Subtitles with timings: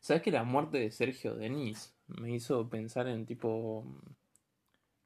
[0.00, 3.84] ¿Sabes que la muerte de Sergio Denis me hizo pensar en tipo.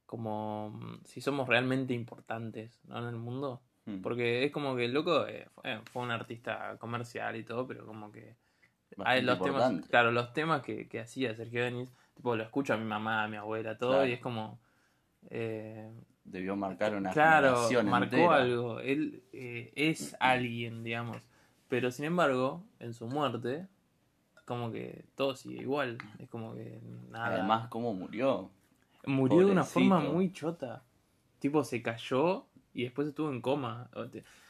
[0.06, 0.70] como.
[0.70, 2.98] mm, si somos realmente importantes ¿no?
[2.98, 3.62] en el mundo?
[3.86, 4.00] Mm.
[4.00, 7.86] Porque es como que el loco eh, fue, fue un artista comercial y todo, pero
[7.86, 8.36] como que.
[9.04, 9.88] Hay los temas, importante.
[9.88, 13.28] claro, los temas que, que hacía Sergio Denis, tipo, lo escucho a mi mamá, a
[13.28, 14.06] mi abuela, todo, Claro.
[14.06, 14.60] y es como.
[15.30, 15.90] eh,
[16.22, 18.34] Debió marcar una claro, marcó entera.
[18.36, 18.80] algo.
[18.80, 21.18] Él eh, es alguien, digamos.
[21.68, 23.66] Pero sin embargo, en su muerte,
[24.44, 25.98] como que todo sigue igual.
[26.18, 27.26] Es como que nada.
[27.26, 28.50] Además, cómo murió.
[29.06, 30.82] murió de una forma muy chota.
[31.38, 33.90] Tipo, se cayó y después estuvo en coma.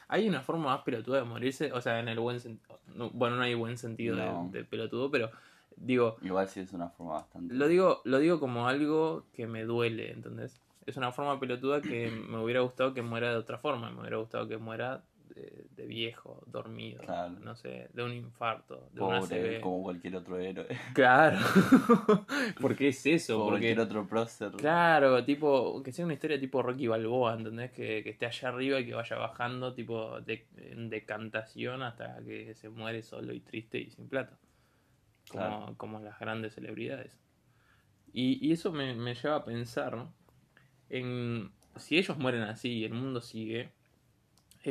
[0.07, 2.79] Hay una forma más pelotuda de morirse, o sea, en el buen sentido.
[3.13, 4.17] Bueno, no hay buen sentido
[4.51, 5.31] de, pelotudo, pero
[5.75, 7.53] digo, Igual sí es una forma bastante.
[7.53, 10.61] lo digo, lo digo como algo que me duele, ¿entendés?
[10.85, 13.89] Es una forma pelotuda que me hubiera gustado que muera de otra forma.
[13.89, 15.03] Me hubiera gustado que muera
[15.35, 17.37] de, de viejo, dormido, Claro.
[17.41, 20.67] no sé, de un infarto, de Pobre, como cualquier otro héroe.
[20.93, 21.37] Claro.
[22.61, 24.51] Porque es eso, Como porque cualquier otro prócer.
[24.53, 27.71] Claro, tipo, que sea una historia tipo Rocky Balboa, ¿entendés?
[27.71, 32.55] Que, que esté allá arriba y que vaya bajando, tipo, de, en decantación hasta que
[32.55, 34.37] se muere solo y triste y sin plata.
[35.29, 35.73] Como, Claro.
[35.77, 37.19] como las grandes celebridades.
[38.13, 40.13] Y, y eso me, me lleva a pensar ¿no?
[40.89, 43.71] en si ellos mueren así y el mundo sigue,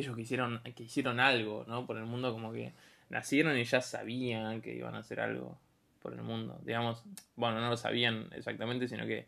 [0.00, 1.86] ellos que hicieron, que hicieron algo, ¿no?
[1.86, 2.72] Por el mundo como que
[3.10, 5.58] nacieron y ya sabían que iban a hacer algo
[6.02, 6.58] por el mundo.
[6.64, 7.02] Digamos,
[7.36, 9.26] bueno, no lo sabían exactamente, sino que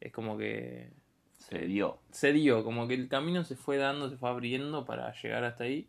[0.00, 0.90] es como que
[1.38, 1.98] Se dio.
[2.10, 5.64] se dio, como que el camino se fue dando, se fue abriendo para llegar hasta
[5.64, 5.86] ahí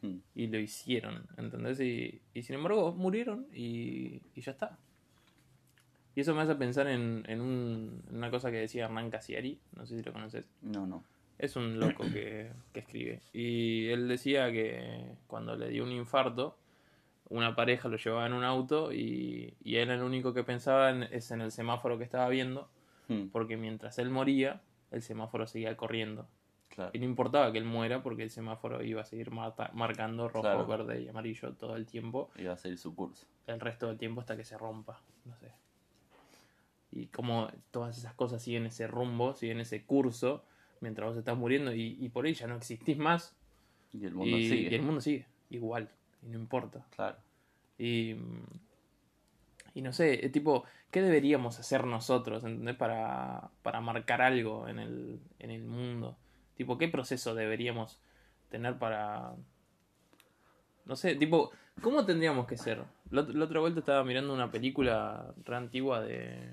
[0.00, 0.18] Mm.
[0.36, 1.80] y lo hicieron, ¿entendés?
[1.80, 4.78] Y, y sin embargo murieron y, y ya está.
[6.14, 9.58] Y eso me hace pensar en, en, un- en una cosa que decía Hernán Casiari,
[9.76, 10.44] no sé si lo conoces.
[10.62, 11.02] No, no.
[11.38, 13.22] Es un loco que, que escribe.
[13.32, 16.56] Y él decía que cuando le dio un infarto,
[17.28, 21.04] una pareja lo llevaba en un auto y, y él el único que pensaba en-
[21.04, 22.68] es en el semáforo que estaba viendo,
[23.10, 26.28] Mm, porque mientras él moría, el semáforo seguía corriendo.
[26.68, 26.90] Claro.
[26.92, 30.42] Y no importaba que él muera porque el semáforo iba a seguir marta- marcando rojo,
[30.42, 30.66] Claro.
[30.66, 33.26] verde y amarillo todo el tiempo, Iba a seguir su curso.
[33.46, 35.50] el resto del tiempo hasta que se rompa, no sé.
[36.90, 40.44] Y como todas esas cosas siguen ese rumbo, siguen ese curso,
[40.80, 43.34] mientras vos estás muriendo y, y por ahí ya no existís más
[43.92, 44.70] Y el mundo y, sigue.
[44.70, 45.88] y el mundo sigue igual
[46.22, 46.84] y no importa.
[46.96, 47.16] Claro.
[47.78, 48.14] Y,
[49.74, 52.76] y no sé, tipo, ¿qué deberíamos hacer nosotros, ¿entendés?
[52.76, 56.16] Para, para marcar algo en el, en el mundo.
[56.56, 58.00] Tipo, ¿qué proceso deberíamos
[58.50, 59.34] tener para...
[60.86, 61.52] No sé, tipo,
[61.82, 62.82] ¿cómo tendríamos que ser?
[63.10, 66.50] La, ot- la otra vuelta estaba mirando una película re antigua de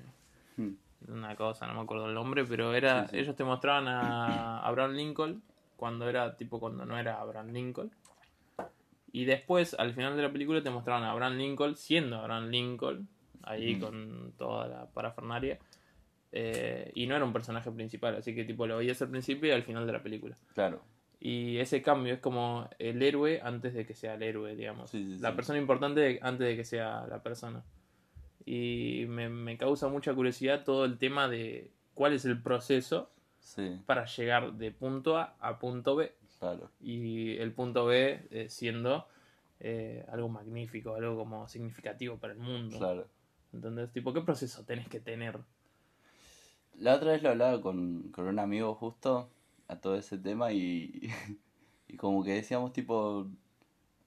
[0.58, 0.76] Mm, de
[1.08, 3.18] una cosa, no me acuerdo el nombre, pero era Sí, sí.
[3.20, 5.44] ellos te mostraban a Abraham Lincoln
[5.76, 7.92] cuando era tipo cuando no era Abraham Lincoln.
[9.12, 13.08] Y después, al final de la película, te mostraban a Abraham Lincoln siendo Abraham Lincoln,
[13.44, 15.58] ahí con toda la parafernaria.
[16.32, 19.52] Eh, y no era un personaje principal, así que tipo lo veías al principio y
[19.54, 20.38] al final de la película.
[20.54, 20.82] Claro.
[21.20, 24.90] Y ese cambio es como el héroe antes de que sea el héroe, digamos.
[24.90, 27.64] Sí, la persona importante antes de que sea la persona.
[28.46, 33.80] Y me, me causa mucha curiosidad todo el tema de cuál es el proceso Sí,
[33.86, 36.16] para llegar de punto A a punto B.
[36.40, 36.70] claro.
[36.80, 39.08] Y el punto B eh, siendo
[39.60, 42.78] eh, algo magnífico, algo como significativo para el mundo.
[42.78, 43.08] Claro.
[43.54, 45.40] Entonces, tipo, ¿qué proceso tenés que tener?
[46.78, 49.30] La otra vez lo hablaba con, con un amigo justo
[49.68, 51.10] a todo ese tema y,
[51.88, 53.28] y como que decíamos tipo,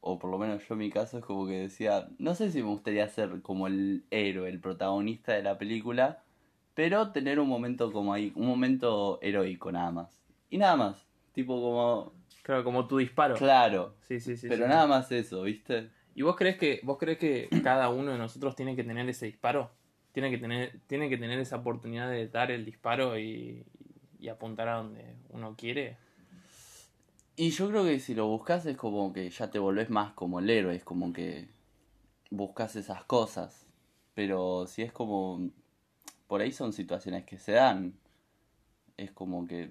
[0.00, 2.62] o por lo menos yo en mi caso es como que decía, no sé si
[2.62, 6.22] me gustaría ser como el héroe, el protagonista de la película,
[6.74, 10.22] pero tener un momento como ahí, un momento heroico nada más.
[10.50, 13.34] Y nada más, tipo como, Claro, como tu disparo.
[13.34, 14.48] claro, Sí, sí, sí.
[14.48, 14.70] pero sí.
[14.70, 15.90] nada más eso, ¿viste?
[16.14, 19.26] ¿Y vos crees que vos crees que cada uno de nosotros tiene que tener ese
[19.26, 19.70] disparo?
[20.12, 23.64] Tiene que tener tiene que tener esa oportunidad de dar el disparo y,
[24.18, 25.96] y apuntar a donde uno quiere.
[27.40, 30.40] Y yo creo que si lo buscas es como que ya te volvés más como
[30.40, 31.46] el héroe, es como que
[32.30, 33.68] buscas esas cosas.
[34.14, 35.48] Pero si es como,
[36.26, 37.94] por ahí son situaciones que se dan.
[38.96, 39.70] Es como que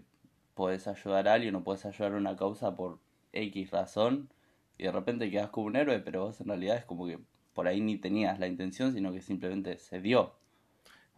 [0.54, 3.00] podés ayudar a alguien o podés ayudar a una causa por
[3.34, 4.30] X razón
[4.78, 7.20] y de repente quedas como un héroe, pero vos en realidad es como que
[7.54, 10.36] por ahí ni tenías la intención, sino que simplemente se dio.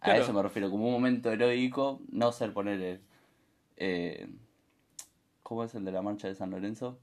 [0.02, 0.24] A Claro.
[0.24, 3.02] eso me refiero, como un momento heroico, no ser poner...
[3.78, 4.28] Eh,
[5.50, 7.00] ¿Cómo es el de la marcha de San Lorenzo?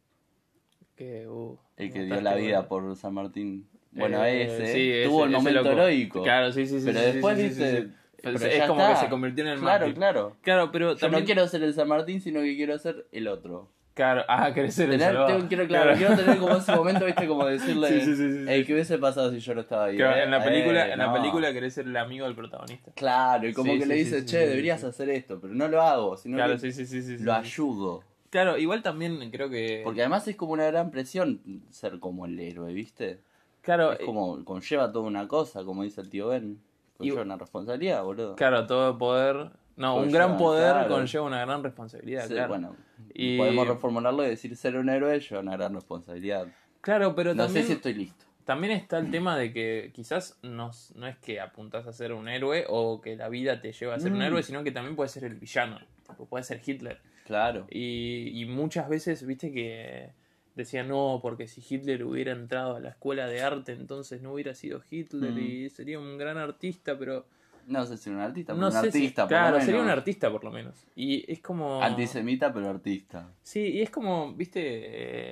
[0.94, 3.68] Que, uh, El que dio la vida por San Martín.
[3.90, 6.22] Bueno, Eh, ese, sí, ese- tuvo el momento heroico.
[6.22, 6.86] Claro, sí, sí, sí.
[6.86, 7.88] pero sí, después, sí, viste,
[8.22, 8.94] pero es como está.
[8.94, 9.94] que se convirtió en el Claro, mártir.
[9.96, 10.36] claro.
[10.42, 13.26] Claro, pero Yo también no quiero ser el San Martín, sino que quiero ser el
[13.26, 13.68] otro.
[13.94, 15.26] Claro, ah, querés ser el salvador.
[15.38, 18.44] tengo- quiero, claro, quiero tener como ese momento, viste, como decirle, Sí, sí, sí, sí,
[18.44, 18.52] sí.
[18.52, 19.96] "Ey, ¿qué hubiese pasado si yo no estaba ahí?
[19.96, 20.22] Claro, eh?
[20.22, 21.12] en la película, Eh, en la no".
[21.14, 22.92] película querés ser el amigo del protagonista.
[22.94, 25.82] Claro, y como Sí, que sí, le dice, che, deberías hacer esto, pero no lo
[25.82, 28.04] hago, sino Claro, que lo ayudo.
[28.30, 29.82] Claro, igual también creo que.
[29.84, 31.40] Porque además es como una gran presión
[31.70, 33.20] ser como el héroe, ¿viste?
[33.62, 36.60] claro, Es como, conlleva toda una cosa, como dice el tío Ben.
[36.96, 38.36] Conlleva una responsabilidad, boludo.
[38.36, 39.50] Claro, todo poder.
[39.76, 40.88] No, un gran poder claro.
[40.94, 42.48] conlleva una gran responsabilidad, Sí, claro.
[42.48, 42.76] bueno,
[43.12, 46.46] Y- podemos reformularlo y decir ser un héroe lleva una gran responsabilidad.
[46.80, 48.24] Claro, pero no también, sé si estoy listo.
[48.44, 52.28] también está el tema de que quizás no, no es que apuntás a ser un
[52.28, 54.22] héroe o que la vida te lleva a ser un Mm.
[54.22, 55.80] héroe, sino que también puede ser el villano.
[56.08, 57.00] Tipo, puede ser Hitler.
[57.26, 57.66] Claro.
[57.70, 60.10] Y, y muchas veces, viste que
[60.54, 64.54] decían, no, porque si Hitler hubiera entrado a la escuela de arte, entonces no hubiera
[64.54, 65.38] sido Hitler Mm.
[65.38, 67.26] y sería un gran artista, pero
[67.66, 70.30] No sé si un artista, pero no un si, artista, lo claro, sería un artista
[70.30, 70.86] por lo menos.
[70.94, 71.82] Y es como...
[71.82, 73.28] Antisemita, pero artista.
[73.42, 74.60] Sí, y es como, viste,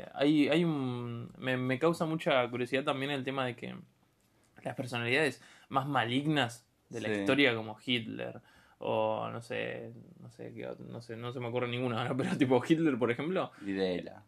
[0.00, 1.30] eh, hay, hay un...
[1.38, 3.74] Me, me causa mucha curiosidad también el tema de que
[4.64, 7.20] las personalidades más malignas de la Sí.
[7.20, 8.40] historia como Hitler
[8.78, 12.14] o no sé, no sé, qué otro- no sé, no se me ocurre ninguna ahora,
[12.16, 14.22] pero tipo Hitler, por ejemplo, Videla.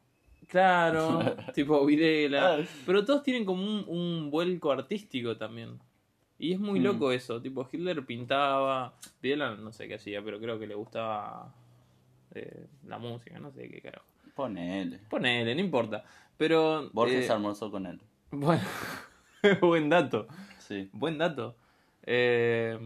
[0.48, 1.20] claro,
[1.54, 2.64] tipo Videla, Ah.
[2.86, 5.78] pero todos tienen como un, un vuelco artístico también.
[6.38, 6.84] Y es muy Mm.
[6.84, 11.52] loco eso, tipo Hitler pintaba, Videla no sé qué hacía, pero creo que le gustaba
[12.34, 14.04] eh, la música, no sé qué carajo.
[14.34, 14.98] Ponele.
[15.08, 16.04] Ponele, no importa.
[16.36, 16.90] Pero.
[16.92, 17.98] Borges eh, almorzó con él.
[18.30, 18.60] Bueno,
[19.62, 20.26] buen dato.
[20.58, 20.90] Sí.
[20.92, 21.56] Buen dato.
[22.04, 22.78] Eh,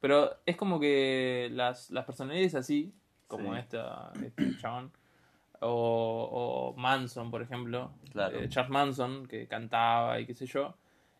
[0.00, 2.92] pero es como que las, las personalidades así,
[3.28, 3.60] como Sí.
[3.60, 4.90] esta, este chabón,
[5.60, 8.38] o, o Manson, por ejemplo, Claro.
[8.40, 10.74] eh, Charles Manson, que cantaba y qué sé yo,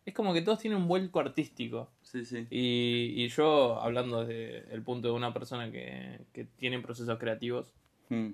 [0.07, 1.91] es como que todos tienen un vuelco artístico.
[2.03, 2.47] Sí, sí.
[2.51, 7.73] Y, y yo, hablando desde el punto de una persona que, que tiene procesos creativos,
[8.09, 8.31] Mm.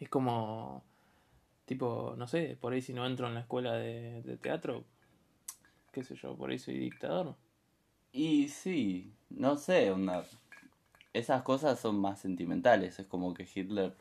[0.00, 0.82] es como,
[1.64, 4.84] tipo, no sé, por ahí si no entro en la escuela de, de teatro,
[5.92, 7.36] qué sé yo, por ahí soy dictador.
[8.12, 10.24] Y sí, no sé, onda.
[11.12, 12.98] Esas cosas son más sentimentales.
[12.98, 13.94] Es como que Hitler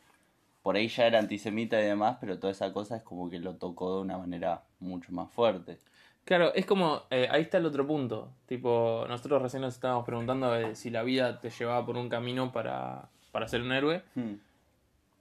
[0.67, 3.55] por ahí ya era antisemita y demás, pero toda esa cosa es como que lo
[3.55, 5.77] tocó de una manera mucho más fuerte.
[6.25, 8.33] Claro, es como, eh, ahí está el otro punto.
[8.47, 12.51] Tipo, nosotros recién nos estábamos preguntando de si la vida te llevaba por un camino
[12.51, 14.03] para, para ser un héroe.
[14.15, 14.33] Mm.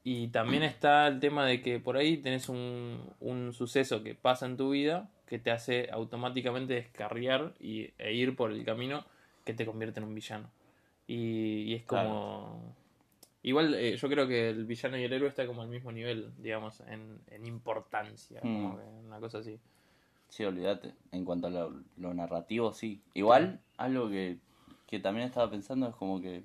[0.09, 4.47] Y también está el tema de que por ahí tenés un, un suceso que pasa
[4.47, 9.05] en tu vida que te hace automáticamente descarriar y, e ir por el camino
[9.45, 10.49] que te convierte en un villano.
[11.09, 12.73] Y, y es como...
[13.43, 16.33] Igual eh, yo creo que el villano y el héroe está como al mismo nivel,
[16.39, 18.39] digamos, en, en importancia.
[18.39, 18.77] como Mm.
[18.77, 19.59] que una cosa así.
[20.29, 20.95] Sí, olvídate.
[21.11, 23.03] En cuanto a lo, lo narrativo, sí.
[23.15, 24.39] Igual, algo que,
[24.87, 26.45] que también estaba pensando es como que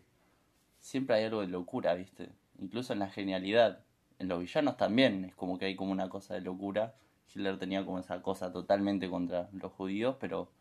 [0.79, 2.29] siempre hay algo de locura, ¿viste?
[2.61, 3.79] Incluso en la genialidad.
[4.19, 6.95] En los villanos también es como que hay como una cosa de locura.
[7.33, 10.51] Hitler tenía como esa cosa totalmente contra los judíos, pero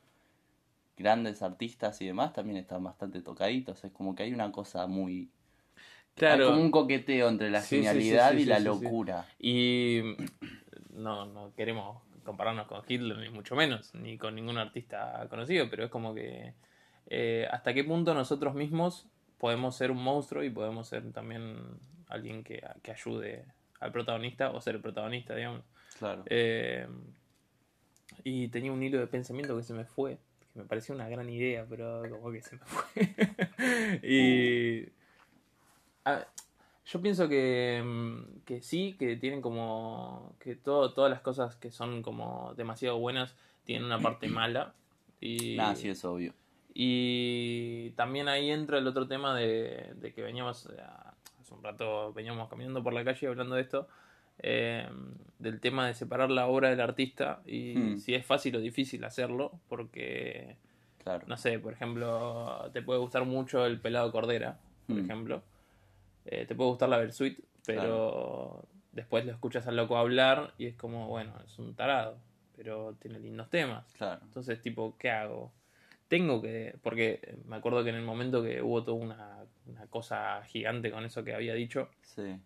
[0.96, 3.84] grandes artistas y demás también están bastante tocaditos.
[3.84, 5.30] Es como que hay una cosa muy...
[6.20, 9.26] Hay como un coqueteo entre la Sí, sí, sí, genialidad sí, y la locura.
[9.38, 10.02] Y
[10.90, 15.84] no, no queremos compararnos con Hitler, ni mucho menos, ni con ningún artista conocido, pero
[15.84, 16.54] es como que
[17.06, 19.06] eh, hasta qué punto nosotros mismos
[19.40, 21.56] podemos ser un monstruo y podemos ser también
[22.08, 23.46] alguien que, que ayude
[23.80, 25.62] al protagonista o ser el protagonista, digamos.
[25.98, 26.22] Claro.
[26.26, 26.86] Eh,
[28.22, 30.18] y tenía un hilo de pensamiento que se me fue,
[30.52, 34.00] que me parecía una gran idea, pero como que se me fue.
[34.02, 34.88] y
[36.04, 36.26] ah,
[36.84, 37.82] yo pienso que,
[38.44, 43.34] que sí, que tienen como que todo, todas las cosas que son como demasiado buenas
[43.64, 44.74] tienen una parte mala.
[45.18, 46.34] Y, Nada, sí es obvio.
[46.82, 50.80] Y también ahí entra el otro tema de, de que veníamos, eh,
[51.38, 53.86] hace un rato veníamos caminando por la calle hablando de esto,
[54.38, 54.88] eh,
[55.38, 57.98] del tema de separar la obra del artista y Hmm.
[57.98, 60.56] si es fácil o difícil hacerlo, porque,
[61.04, 61.26] Claro.
[61.26, 65.04] no sé, por ejemplo, te puede gustar mucho el pelado Cordera, por Hmm.
[65.04, 65.42] ejemplo,
[66.26, 70.76] Eh, te puede gustar la Versuit, pero después lo escuchas al loco hablar y es
[70.76, 72.18] como, bueno, es un tarado,
[72.56, 73.90] pero tiene lindos temas.
[73.94, 74.20] Claro.
[74.22, 75.50] Entonces, tipo, ¿qué hago?
[76.10, 76.74] Tengo que.
[76.82, 81.04] Porque me acuerdo que en el momento que hubo toda una, una cosa gigante con
[81.04, 82.36] eso que había dicho, Sí.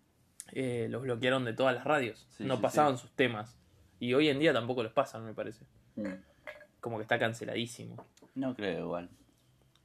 [0.51, 2.27] eh, los bloquearon de todas las radios.
[2.29, 3.57] Sí, no sí, pasaban sus temas.
[3.99, 5.65] Y hoy en día tampoco los pasan, me parece.
[5.95, 6.13] Mm.
[6.79, 8.05] Como que está canceladísimo.
[8.35, 9.09] No creo igual.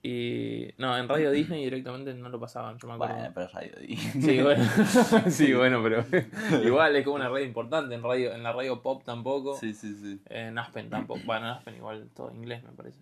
[0.03, 0.69] Y.
[0.77, 3.15] No, en Radio Disney directamente no lo pasaban, yo me acuerdo.
[3.15, 3.97] Bueno, pero Radio D.
[3.97, 4.65] Sí, bueno.
[5.31, 6.05] sí, bueno, pero.
[6.67, 7.95] igual es como una radio importante.
[7.95, 9.57] En radio en la radio pop tampoco.
[9.57, 10.21] Sí, sí, sí.
[10.29, 11.21] En Aspen tampoco.
[11.25, 12.99] Bueno, en Aspen igual todo inglés, me parece.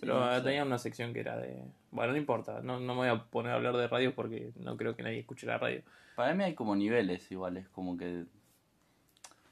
[0.00, 0.42] Pero no sé.
[0.42, 1.64] tenía una sección que era de...
[1.90, 4.76] Bueno, no importa, no, no me voy a poner a hablar de radio porque no
[4.76, 5.82] creo que nadie escuche la radio.
[6.16, 8.24] Para mí hay como niveles iguales, como que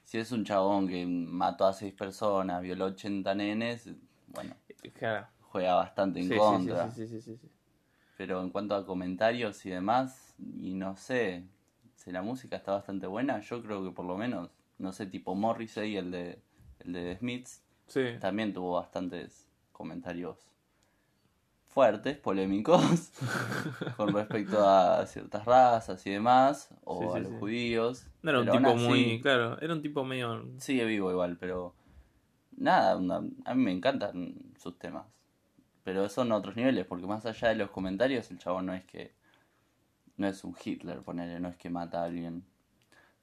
[0.03, 3.89] Si es un chabón que mató a seis personas, violó 80 nenes,
[4.27, 4.55] bueno,
[4.93, 5.27] Claro.
[5.41, 6.89] juega bastante en sí, contra.
[6.91, 7.49] sí, sí, sí, sí, sí.
[8.17, 11.43] Pero en cuanto a comentarios y demás, y no sé,
[11.95, 15.35] si la música está bastante buena, yo creo que por lo menos, no sé, tipo
[15.35, 16.39] Morrissey, el de,
[16.79, 18.03] el de The Smiths, Sí.
[18.19, 19.48] también tuvo bastantes
[19.79, 20.37] comentarios
[21.69, 23.11] fuertes, polémicos,
[23.97, 27.37] con respecto a ciertas razas y demás, o Sí, sí, a los sí.
[27.39, 28.07] judíos.
[28.21, 29.21] No era un tipo así, muy.
[29.21, 30.45] Claro, era un tipo medio.
[30.57, 31.73] Sigue vivo igual, pero
[32.57, 35.05] nada, una- a mí me encantan sus temas.
[35.85, 39.13] Pero son otros niveles, porque más allá de los comentarios, el chabón no es que.
[40.17, 42.43] No es un Hitler, ponele, no es que mata a alguien.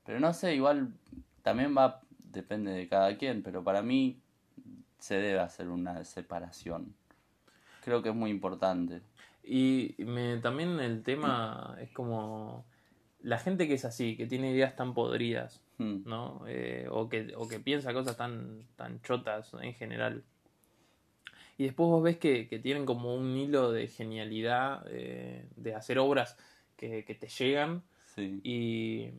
[0.05, 0.93] Pero no sé, igual
[1.43, 2.01] también va.
[2.33, 4.21] Depende de cada quien, pero para mí
[4.99, 6.95] se debe hacer una separación.
[7.85, 9.03] Creo que es muy importante.
[9.45, 12.65] Y me, también el tema es como.
[13.23, 16.43] La gente que es así, que tiene ideas tan podridas, Hmm, ¿no?
[16.49, 20.25] Eh, o, que, o que piensa cosas tan, tan chotas en general.
[21.59, 25.99] Y después vos ves que, que tienen como un hilo de genialidad, eh, de hacer
[25.99, 26.37] obras
[26.77, 27.83] que, que te llegan.
[28.15, 29.11] Sí, Y,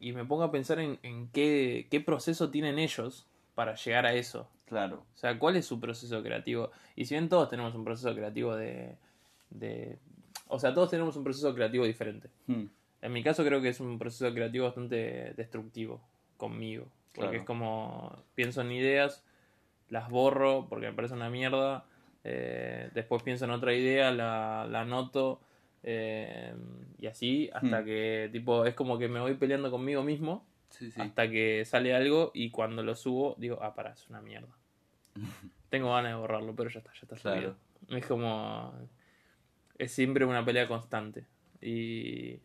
[0.00, 4.12] y me pongo a pensar en, en qué, qué proceso tienen ellos para llegar a
[4.14, 4.48] eso.
[4.66, 5.04] claro.
[5.14, 6.70] O sea, ¿cuál es su proceso creativo?
[6.96, 8.96] Y si bien todos tenemos un proceso creativo de...
[9.50, 9.98] de
[10.48, 12.28] o sea, todos tenemos un proceso creativo diferente.
[12.46, 12.64] Hmm,
[13.02, 16.00] En mi caso creo que es un proceso creativo bastante destructivo
[16.36, 16.86] conmigo.
[17.14, 17.38] Porque Claro.
[17.38, 19.22] es como pienso en ideas,
[19.88, 21.84] las borro porque me parece una mierda.
[22.24, 25.40] eh, después pienso en otra idea, la, la anoto.
[25.82, 26.54] eh,
[26.98, 27.84] y así hasta Hmm.
[27.84, 30.42] que tipo es como que me voy peleando conmigo mismo
[30.78, 31.00] Sí, sí.
[31.00, 34.48] hasta que sale algo y cuando lo subo digo, ah, pará, es una mierda.
[35.70, 37.36] Tengo ganas de borrarlo, pero ya está, ya está Claro.
[37.40, 37.98] subido.
[37.98, 38.72] Es como...
[39.78, 41.26] Es siempre una pelea constante.
[41.60, 42.40] Y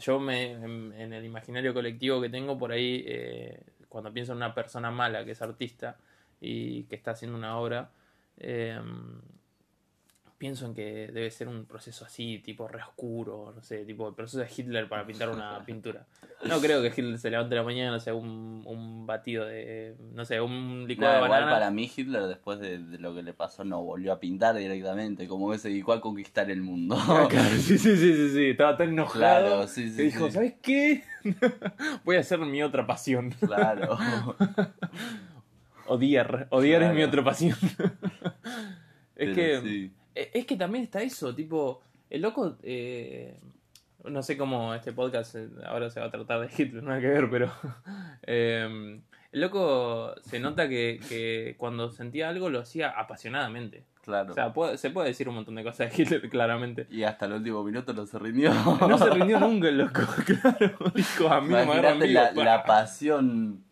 [0.00, 4.36] yo me, en, en el imaginario colectivo que tengo por ahí, eh, cuando pienso en
[4.38, 5.96] una persona mala que es artista
[6.40, 7.90] y que está haciendo una obra,
[8.38, 8.80] eh,
[10.40, 14.14] pienso en que debe ser un proceso así, tipo re oscuro, no sé, tipo el
[14.14, 16.06] proceso de Hitler para pintar una pintura.
[16.46, 20.24] No creo que Hitler se levante la mañana, o sea, un, un batido de, no
[20.24, 23.34] sé, un licuado No, de igual para mí Hitler después de, de lo que le
[23.34, 26.96] pasó no volvió a pintar directamente, como que se dedicó a conquistar el mundo.
[27.10, 30.26] Ah, claro, sí, sí, sí, sí, sí, estaba tan enojado Claro, sí, sí, que dijo,
[30.26, 30.32] sí.
[30.32, 31.04] ¿sabes qué?
[32.04, 33.30] Voy a hacer mi otra pasión.
[33.40, 33.98] Claro.
[35.86, 37.58] Odiar, odiar es mi otra pasión.
[37.60, 37.76] es
[39.16, 43.38] Pero que es que también está eso, tipo, el loco eh,
[44.04, 47.06] no sé cómo este podcast eh, ahora se va a tratar de Hitler, nada que
[47.08, 47.52] ver, pero
[48.26, 49.00] eh,
[49.32, 53.84] el loco se nota que, que cuando sentía algo lo hacía apasionadamente.
[54.02, 54.32] Claro.
[54.32, 56.86] O sea, puede- se puede decir un montón de cosas de Hitler, claramente.
[56.90, 58.50] y hasta el último minuto no se rindió.
[58.54, 60.76] No se rindió nunca el loco, claro.
[60.94, 62.44] Dijo, a mí me agarran Imagínate vivo, la, pa".
[62.44, 63.62] la pasión,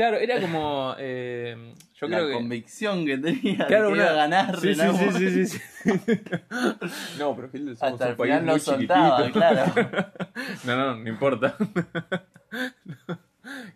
[0.00, 0.94] Claro, era como.
[0.98, 2.32] eh, yo la creo que.
[2.34, 4.58] convicción que tenía Claro, de que una- iba a ganar.
[4.58, 4.80] Sí, sí,
[5.12, 5.60] sí, sí, sí.
[7.18, 9.38] No, pero Hitler somos Hasta un el país final no muy soltaba, chiquitito.
[9.38, 9.72] claro.
[10.64, 11.54] No, no, no importa.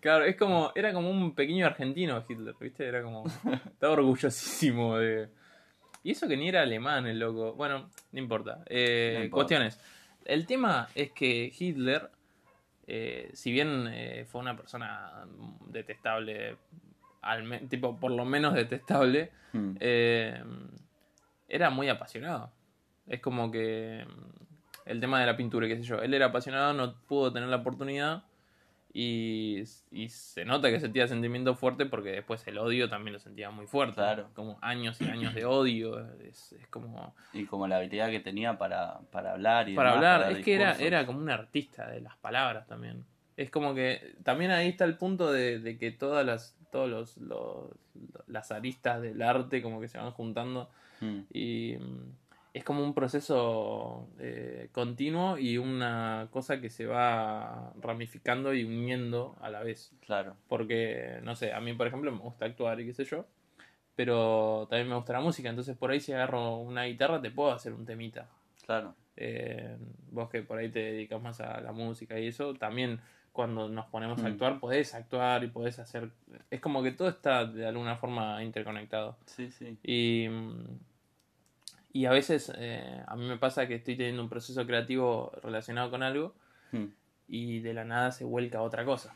[0.00, 2.87] Claro, es como, era como un pequeño argentino Hitler, ¿viste?
[2.87, 5.28] Era como, estaba orgullosísimo de...
[6.02, 7.54] Y eso que ni era alemán el loco.
[7.54, 8.62] Bueno, no importa.
[8.66, 9.35] Eh, No importa.
[9.47, 9.81] Cuestiones.
[10.26, 12.09] El tema es que Hitler,
[12.87, 15.26] eh, si bien eh, fue una persona
[15.67, 16.57] detestable,
[17.23, 20.43] al tipo por lo menos detestable, Hmm, eh,
[21.49, 22.50] era muy apasionado.
[23.07, 26.03] Es como que mm, el tema de la pintura, qué sé yo.
[26.03, 28.25] Él era apasionado, no pudo tener la oportunidad
[28.97, 33.51] y, y se nota que sentía sentimiento fuerte porque después el odio también lo sentía
[33.51, 33.97] muy fuerte.
[33.97, 34.29] Claro.
[34.35, 35.99] Como años y años de odio.
[36.21, 37.13] Es, es como...
[37.33, 40.55] Y como la habilidad que tenía para, para hablar y Para demás, hablar, es que
[40.55, 43.05] era, era como un artista de las palabras también.
[43.37, 47.17] Es como que también ahí está el punto de, de que todas las todos los,
[47.19, 47.71] los-
[48.29, 50.71] las aristas del arte como que se van juntando
[51.01, 52.13] Hmm, y mm,
[52.54, 59.37] es como un proceso eh, continuo y una cosa que se va ramificando y uniendo
[59.42, 59.92] a la vez.
[60.06, 63.26] Claro, Porque, no sé, a mí por ejemplo me gusta actuar y qué sé yo,
[63.96, 67.52] pero también me gusta la música, entonces por ahí si agarro una guitarra te puedo
[67.52, 68.28] hacer un temita.
[68.64, 68.94] claro.
[69.16, 69.76] Eh,
[70.11, 73.87] vos que por ahí te dedicas más a la música y eso, también cuando nos
[73.87, 74.32] ponemos a Mm.
[74.32, 76.11] actuar podés actuar y podés hacer...
[76.50, 79.16] Es como que todo está de alguna forma interconectado.
[79.26, 79.76] Sí, sí.
[79.84, 80.78] Y, mm,
[81.95, 85.91] y a veces eh, a mí me pasa que estoy teniendo un proceso creativo relacionado
[85.91, 86.35] con algo
[86.73, 86.89] Hmm,
[87.29, 89.15] y de la nada se vuelca a otra cosa.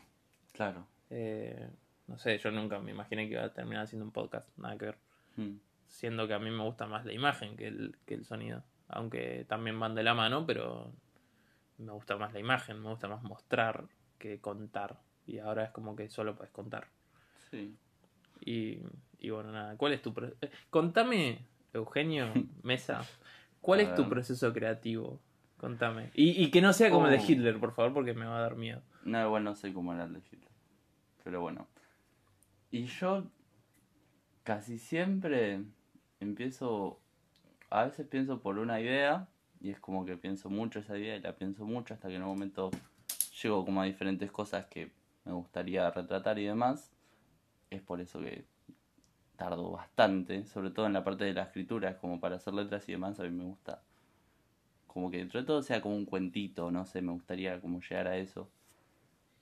[0.53, 0.87] Claro.
[1.11, 1.69] Eh,
[2.07, 4.85] no sé, yo nunca me imaginé que iba a terminar haciendo un podcast, nada que
[4.85, 4.97] ver.
[5.35, 5.57] Hmm,
[5.87, 8.63] Siendo que a mí me gusta más la imagen que el, que el sonido.
[8.87, 10.91] Aunque también van de la mano, pero
[11.79, 13.85] me gusta más la imagen, me gusta más mostrar
[14.17, 14.97] que contar.
[15.27, 16.87] y ahora es como que solo puedes contar.
[17.51, 17.75] Sí.
[18.45, 18.79] Y,
[19.19, 20.13] y bueno, nada, ¿cuál es tu...
[20.41, 21.39] eh, Contame,
[21.73, 22.31] Eugenio
[22.63, 23.01] Mesa,
[23.61, 24.09] ¿cuál es tu ver.
[24.09, 25.19] proceso creativo?
[25.57, 26.11] Contame.
[26.13, 27.25] Y, y que no sea como el de Oh.
[27.27, 28.81] Hitler, por favor, porque me va a dar miedo.
[29.03, 30.51] No, igual no sé cómo era el de Hitler.
[31.23, 31.67] Pero bueno.
[32.71, 33.25] Y yo
[34.43, 35.61] casi siempre
[36.19, 36.99] empiezo.
[37.69, 39.27] A veces pienso por una idea.
[39.61, 42.21] Y es como que pienso mucho esa idea y la pienso mucho hasta que en
[42.23, 42.71] un momento
[43.43, 44.89] llego como a diferentes cosas que
[45.25, 46.89] me gustaría retratar y demás.
[47.69, 48.45] Es por eso que
[49.39, 52.87] tardo bastante, sobre todo en la parte de la escritura, es como para hacer letras
[52.89, 53.81] y demás, a mí me gusta.
[54.85, 58.07] Como que dentro de todo sea como un cuentito, no sé, me gustaría como llegar
[58.07, 58.49] a eso.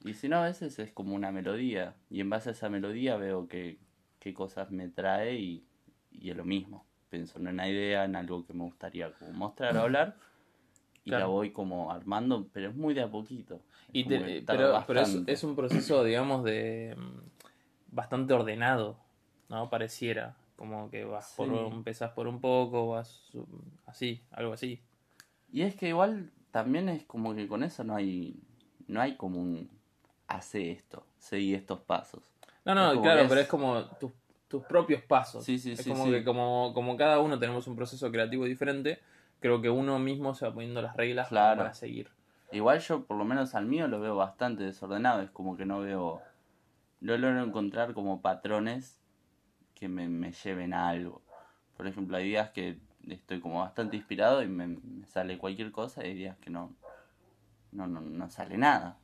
[0.05, 1.95] Y si no, a veces es como una melodía.
[2.11, 3.79] Y en base a esa melodía veo que,
[4.19, 5.63] qué cosas me trae y,
[6.11, 6.85] y es lo mismo.
[7.09, 10.15] Pienso en una idea, en algo que me gustaría como mostrar o hablar.
[11.05, 13.61] Y la voy como armando, pero es muy de a poquito.
[13.93, 18.97] Y te- que eh, pero pero es, es un proceso, digamos, de mm, bastante ordenado,
[19.49, 19.69] ¿no?
[19.69, 20.35] Pareciera.
[20.55, 21.53] Como que vas por Sí.
[21.53, 23.31] un, empezás por un poco, vas
[23.85, 24.81] así, algo así.
[25.51, 28.39] Y es que igual también es como que con eso no hay,
[28.87, 29.69] no hay como un
[30.27, 32.23] hace esto, seguí estos pasos.
[32.65, 34.11] No, no, claro, pero es- como tus,
[34.47, 35.45] tus propios pasos.
[35.45, 38.99] Sí, sí, es sí, como que como, como cada uno tenemos un proceso creativo diferente,
[39.39, 41.57] creo que uno mismo se va poniendo las reglas Claro.
[41.59, 42.09] para seguir.
[42.51, 45.79] Igual yo por lo menos al mío lo veo bastante desordenado, es como que no
[45.81, 46.21] veo,
[47.01, 48.99] no logro encontrar como patrones
[49.79, 51.21] que me, me lleven a algo.
[51.75, 56.03] Por ejemplo, hay días que estoy como bastante inspirado y me, me sale cualquier cosa
[56.03, 56.73] y hay días que no,
[57.71, 58.97] no, no, no sale nada.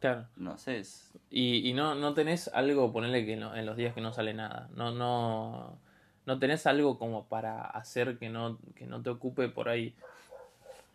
[0.00, 0.26] Claro.
[0.36, 1.12] No sé, es...
[1.30, 4.34] Y, y no, no tenés algo, ponerle que no- en los días que no sale
[4.34, 4.68] nada.
[4.74, 5.78] No, no,
[6.26, 9.94] no tenés algo como para hacer que no, que no te ocupe por ahí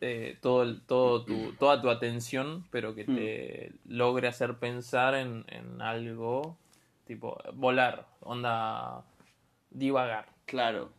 [0.02, 5.46] eh, todo el, todo tu, toda tu atención, pero que te logre hacer pensar en,
[5.48, 6.58] en algo
[7.08, 9.04] tipo volar, onda
[9.72, 10.28] divagar.
[10.46, 10.92] Claro.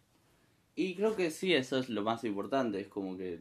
[0.74, 2.80] Y creo que sí, eso es lo más importante.
[2.80, 3.40] Es como que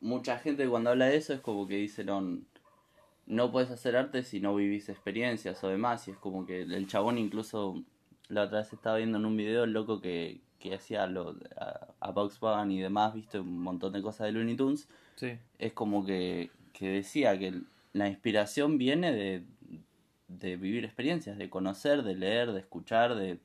[0.00, 2.38] mucha gente cuando habla de eso es como que dice, no,
[3.26, 6.08] no puedes hacer arte si no vivís experiencias o demás.
[6.08, 7.82] Y es como que el chabón incluso
[8.28, 11.88] la otra vez estaba viendo en un video el loco que, que hacía lo, a,
[12.00, 14.88] a Bunny y demás, viste, un montón de cosas de Looney Tunes.
[15.16, 15.38] Sí.
[15.58, 17.60] Es como que, que decía que
[17.92, 19.42] la inspiración viene de,
[20.38, 23.38] de vivir experiencias, de conocer, de leer, de escuchar, de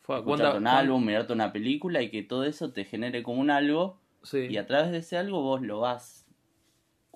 [0.00, 3.40] Fue, escucharte ¿cuánta- un álbum, mirarte una película y que todo eso te genere como
[3.40, 4.46] un algo Sí.
[4.50, 6.26] y a través de ese algo vos lo vas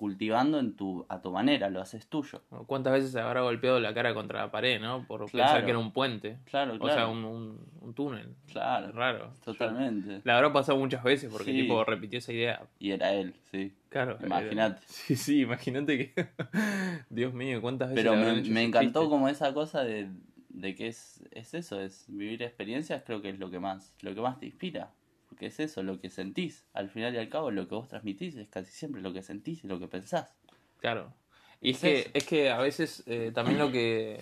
[0.03, 2.41] cultivando en tu, a tu manera, lo haces tuyo.
[2.67, 5.07] ¿Cuántas veces se habrá golpeado la cara contra la pared, no?
[5.07, 6.39] Por pensar que era un puente.
[6.43, 6.93] Claro, O claro.
[6.93, 8.35] sea, un, un, un túnel.
[8.51, 9.31] Claro, Raro.
[9.45, 10.19] totalmente.
[10.25, 11.61] La habrá pasado muchas veces porque Sí.
[11.61, 12.67] tipo repitió esa idea.
[12.79, 13.73] Y era él, sí.
[13.87, 14.17] Claro.
[14.21, 14.81] Imagínate.
[14.87, 16.27] Sí, sí, imagínate que.
[17.09, 18.03] Dios mío, cuántas veces.
[18.03, 18.17] Pero
[18.51, 20.09] me, encantó como esa cosa de,
[20.49, 24.13] de que es, es eso, es vivir experiencias, creo que es lo que más, lo
[24.13, 24.91] que más te inspira.
[25.33, 26.63] Porque es eso, lo que sentís.
[26.73, 29.63] Al final y al cabo, lo que vos transmitís es casi siempre lo que sentís
[29.63, 30.31] y lo que pensás.
[30.79, 31.11] Claro.
[31.59, 32.09] Y es Es que, eso.
[32.13, 34.19] es que a veces eh, también lo que.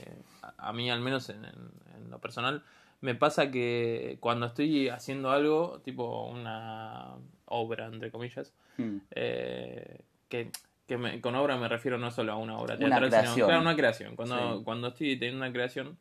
[0.57, 2.63] A mí, al menos en, en- en lo personal,
[3.01, 8.99] me pasa que cuando estoy haciendo algo, tipo una obra, entre comillas, Hmm.
[9.11, 10.49] eh, que,
[10.87, 13.47] que me- con obra me refiero no solo a una obra Una teatral, sino creación.
[13.47, 14.15] claro, una creación.
[14.15, 14.63] Cuando, Sí.
[14.63, 15.97] cuando estoy teniendo una creación,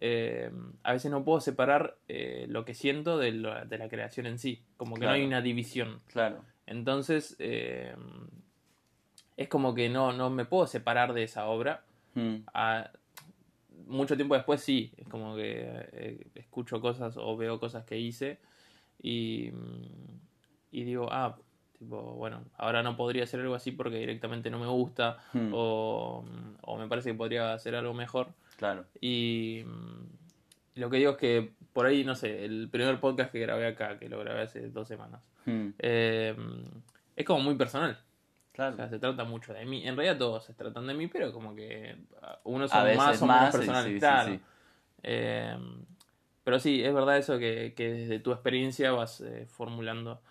[0.00, 0.50] eh,
[0.82, 4.38] a veces no puedo separar eh, lo que siento de, lo- de la creación en
[4.38, 4.62] sí.
[4.76, 5.12] Como que Claro.
[5.16, 6.00] no hay una división.
[6.08, 6.44] Claro.
[6.66, 7.94] Entonces, eh,
[9.36, 11.82] es como que no, no me puedo separar de esa obra.
[12.14, 12.36] Hmm.
[12.54, 12.90] A-
[13.86, 18.38] mucho tiempo después sí, es como que eh, escucho cosas o veo cosas que hice
[19.02, 19.52] y,
[20.72, 21.36] y digo, ah,
[21.78, 25.50] tipo, bueno, ahora no podría hacer algo así porque directamente no me gusta Hmm.
[25.52, 26.24] o,
[26.62, 28.28] o me parece que podría hacer algo mejor.
[28.56, 28.84] Claro.
[29.00, 33.40] Y mm, lo que digo es que por ahí, no sé, el primer podcast que
[33.40, 35.68] grabé acá, que lo grabé hace dos semanas, Hmm.
[35.78, 36.34] eh,
[37.14, 37.92] es como muy personal.
[37.92, 38.74] O Claro.
[38.76, 39.86] sea, se trata mucho de mí.
[39.86, 43.22] En realidad todos se tratan de mí, pero como que ah, unos son veces más
[43.22, 43.84] o menos personales.
[43.86, 44.32] sí, sí, claro.
[44.32, 44.40] sí.
[45.02, 45.56] Eh,
[46.42, 50.22] pero sí, es verdad eso que, que desde tu experiencia vas eh, formulando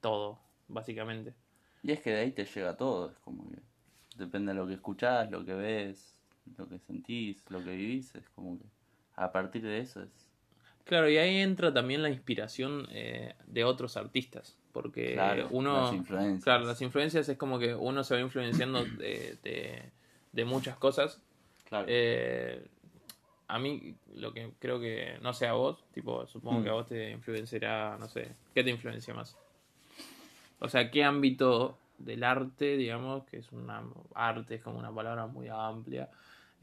[0.00, 1.34] todo, básicamente.
[1.82, 3.58] Y es que de ahí te llega todo, es como que
[4.16, 6.11] depende de lo que escuchás, lo que ves,
[6.56, 8.64] lo que sentís, lo que vivís, es como que
[9.16, 10.10] a partir de eso es...
[10.84, 15.82] Claro, y ahí entra también la inspiración eh, de otros artistas, porque Claro, uno...
[15.84, 16.44] las influencias.
[16.44, 19.82] Claro, las influencias es como que uno se va influenciando de, de,
[20.32, 21.22] de muchas cosas.
[21.68, 21.86] Claro.
[21.88, 22.66] Eh,
[23.46, 26.64] a mí lo que creo que, no sé a vos, tipo, supongo Mm.
[26.64, 29.36] que a vos te influenciará, no sé, ¿qué te influencia más?
[30.58, 33.84] O sea, ¿qué ámbito del arte, digamos, que es una
[34.14, 36.10] arte, es como una palabra muy amplia,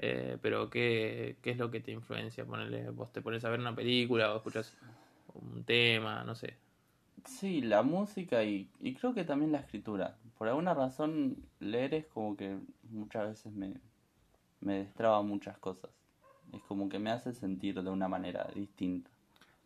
[0.02, 2.46] Eh, pero ¿qué, ¿qué es lo que te influencia?
[2.46, 4.78] Ponerle, vos te pones a ver una película o escuchas
[5.34, 6.58] un tema, no sé.
[7.26, 10.20] Sí, la música y, y creo que también la escritura.
[10.38, 13.82] Por alguna razón, leer es como que muchas veces me,
[14.62, 15.92] me destraba muchas cosas.
[16.54, 19.12] Es como que me hace sentir de una manera distinta.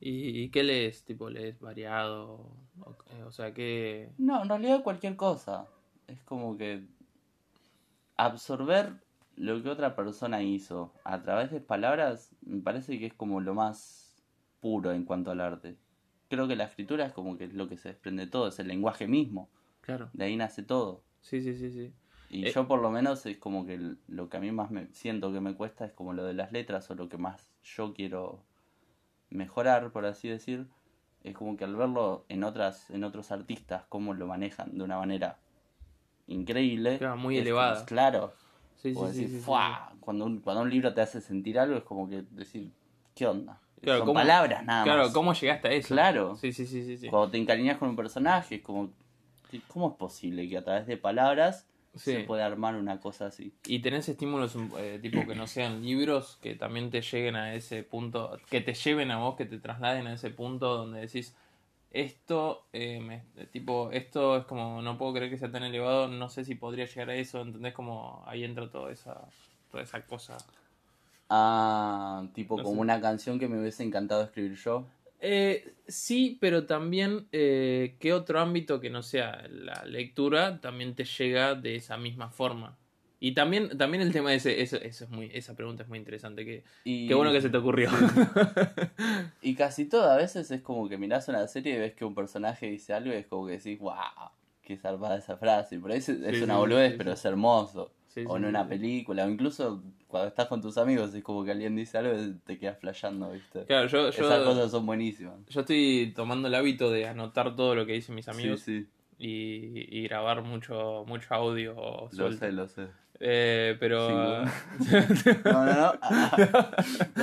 [0.05, 1.05] ¿Y, y qué lees?
[1.05, 2.51] Tipo, lees variado?
[2.81, 4.09] O, eh, sea, ¿qué...?
[4.17, 5.65] No, en realidad cualquier cosa.
[6.07, 6.85] Es como que
[8.17, 8.93] absorber
[9.35, 13.53] lo que otra persona hizo a través de palabras me parece que es como lo
[13.55, 14.21] más
[14.59, 15.77] puro en cuanto al arte.
[16.29, 18.67] Creo que la escritura es como que es lo que se desprende todo, es el
[18.67, 19.49] lenguaje mismo.
[19.81, 20.09] Claro.
[20.13, 21.01] De ahí nace todo.
[21.21, 21.93] Sí, sí, sí, sí.
[22.29, 22.51] Y Eh.
[22.53, 25.39] yo por lo menos es como que lo que a mí más me siento que
[25.39, 28.43] me cuesta es como lo de las letras o lo que más yo quiero
[29.33, 30.67] mejorar, por así decir,
[31.23, 34.97] es como que al verlo en otras en otros artistas cómo lo manejan de una
[34.97, 35.37] manera
[36.27, 37.75] increíble, Claro, muy elevada.
[37.75, 38.33] como- claro,
[38.75, 39.45] Sí, sí, o sí, decir, sí,
[40.01, 42.69] cuando un, cuando un libro te hace sentir algo es como que decir,
[43.15, 43.59] ¿qué onda?
[43.81, 45.13] Claro, Son ¿cómo- palabras nada Claro, más.
[45.13, 45.87] ¿cómo llegaste a eso?
[45.89, 46.35] Claro.
[46.35, 46.97] Sí, sí, sí, sí.
[46.97, 47.09] sí.
[47.09, 48.89] Cuando te encariñas con un personaje es como
[49.67, 52.11] ¿cómo es posible que a través de palabras Sí.
[52.13, 53.53] se pueda armar una cosa así?
[53.65, 57.83] Y tenés estímulos eh, tipo que no sean libros, que también te lleguen a ese
[57.83, 61.35] punto, que te lleven a vos, que te trasladen a ese punto donde decís,
[61.91, 66.29] esto, eh, me- tipo, esto es como, no puedo creer que sea tan elevado, no
[66.29, 67.73] sé si podría llegar a eso, ¿entendés?
[67.75, 69.21] Como ahí entra toda esa,
[69.71, 70.37] toda esa cosa.
[71.29, 72.81] Ah, tipo No como sé.
[72.81, 74.85] una canción que me hubiese encantado escribir yo.
[75.25, 81.05] Eh, sí, pero también, eh, ¿qué otro ámbito que no sea la lectura también te
[81.05, 82.77] llega de esa misma forma?
[83.21, 85.97] Y también, también el tema de ese, eso, eso es muy, esa pregunta es muy
[85.97, 86.43] interesante.
[86.43, 87.89] Que, Y, Qué bueno que se te ocurrió.
[89.41, 92.15] y casi todo, a veces es como que mirás una serie y ves que un
[92.15, 93.95] personaje dice algo y es como que decís, wow,
[94.61, 95.79] qué zarpada esa frase.
[95.79, 96.09] Por ahí es,
[96.41, 97.93] una boludez, sí, pero es hermoso.
[98.13, 98.69] Sí, o sí, en una sí.
[98.69, 102.33] película, o incluso cuando estás con tus amigos es como que alguien dice algo y
[102.45, 103.63] te quedas flasheando, ¿viste?
[103.65, 105.33] Claro, yo, yo, Esas cosas son buenísimas.
[105.49, 108.87] yo estoy tomando el hábito de anotar todo lo que dicen mis amigos Sí, sí,
[109.17, 112.37] Y, y grabar mucho, mucho audio lo suelto.
[112.37, 112.87] sé, lo sé.
[113.19, 114.43] Eh, pero.
[115.45, 115.93] No, no, no.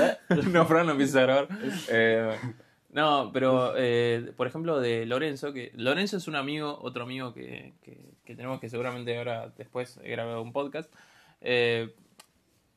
[0.00, 0.16] ¿eh?
[0.52, 1.48] no, Fran no empieza a grabar.
[1.88, 2.36] Eh,
[2.92, 7.74] no, pero eh, por ejemplo de Lorenzo, que Lorenzo es un amigo, otro amigo que,
[7.82, 10.92] que, que tenemos que seguramente ahora después grabar un podcast.
[11.40, 11.94] Eh,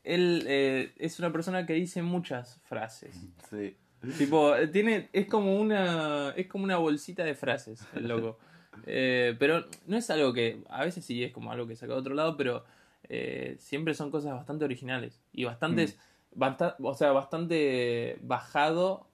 [0.04, 3.16] él eh, es una persona que dice muchas frases.
[3.50, 3.76] Sí.
[4.18, 8.38] Tipo, tiene, es como una, es como una bolsita de frases, el loco.
[8.86, 12.00] Eh, pero no es algo que, a veces sí es como algo que saca de
[12.00, 12.66] otro lado, pero
[13.08, 15.98] eh, siempre son cosas bastante originales y bastantes,
[16.36, 19.08] basta- o sea, bastante bajado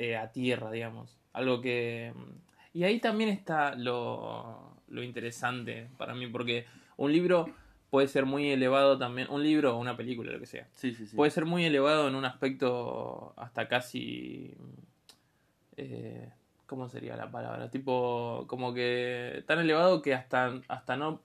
[0.00, 1.18] eh, a tierra, digamos.
[1.32, 2.12] Algo que...
[2.72, 6.64] Y ahí también está lo, lo interesante para mí, porque
[6.96, 7.46] un libro
[7.90, 11.06] puede ser muy elevado también, un libro o una película, lo que sea Sí, sí,
[11.06, 11.16] sí.
[11.16, 14.54] puede ser muy elevado en un aspecto hasta casi
[15.76, 16.30] eh,
[16.66, 17.70] ¿cómo sería la palabra?
[17.70, 21.20] tipo como que tan elevado que hasta hasta no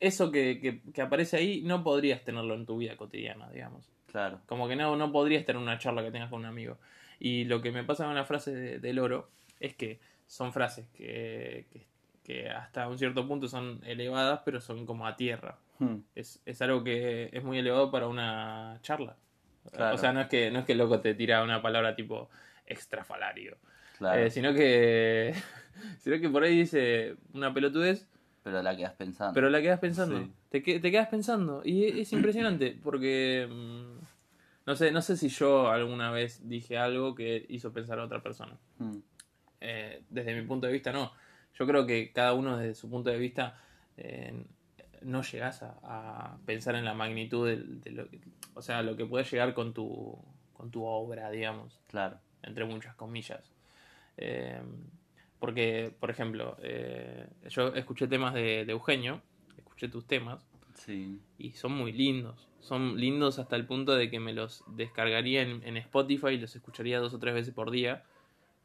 [0.00, 4.40] eso que, que, que aparece ahí no podrías tenerlo en tu vida cotidiana digamos Claro.
[4.46, 6.76] como que no no podrías tener una charla que tengas con un amigo
[7.18, 9.28] y lo que me pasa con la frase de, del oro
[9.60, 11.86] es que son frases que, que,
[12.24, 15.96] que hasta un cierto punto son elevadas pero son como a tierra Hmm.
[16.14, 19.16] es, es algo que es muy elevado para una charla.
[19.72, 19.96] Claro.
[19.96, 22.30] O sea, no es que no es que el loco te tira una palabra tipo
[22.64, 23.56] extrafalario,
[23.98, 24.20] Claro.
[24.20, 25.34] Eh, sino que
[25.98, 28.06] sino que por ahí dice una pelotudez,
[28.44, 29.34] Pero la quedas pensando.
[29.34, 30.18] pero la quedas pensando.
[30.18, 30.30] Sí.
[30.50, 33.93] Te, te quedas pensando y es, es impresionante porque mm,
[34.66, 38.22] no sé, no sé si yo alguna vez dije algo que hizo pensar a otra
[38.22, 38.56] persona.
[38.78, 38.98] Hmm.
[39.60, 41.12] Eh, desde mi punto de vista, no.
[41.58, 43.58] Yo creo que cada uno desde su punto de vista
[43.96, 44.44] eh,
[45.02, 48.20] no llegas a, a pensar en la magnitud de, de lo que,
[48.54, 50.18] o sea, lo que puedes llegar con tu,
[50.52, 52.18] con tu obra, digamos, Claro.
[52.42, 53.52] entre muchas comillas.
[54.16, 54.60] Eh,
[55.38, 56.56] porque, por ejemplo,
[57.48, 59.20] yo escuché temas de, de Eugenio,
[59.58, 60.42] escuché tus temas,
[60.74, 61.18] Sí.
[61.38, 62.48] y son muy lindos.
[62.60, 66.54] Son lindos hasta el punto de que me los descargaría en, en Spotify y los
[66.56, 68.04] escucharía dos o tres veces por día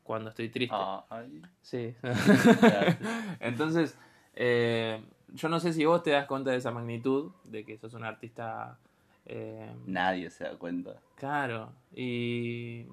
[0.03, 0.75] cuando estoy triste.
[0.77, 1.41] Ah, ay.
[1.61, 1.93] Sí.
[3.39, 3.97] Entonces,
[4.35, 5.01] eh,
[5.33, 8.03] yo no sé si vos te das cuenta de esa magnitud, de que sos un
[8.03, 8.79] artista...
[9.25, 10.95] eh, Nadie se da cuenta.
[11.15, 12.85] claro, y...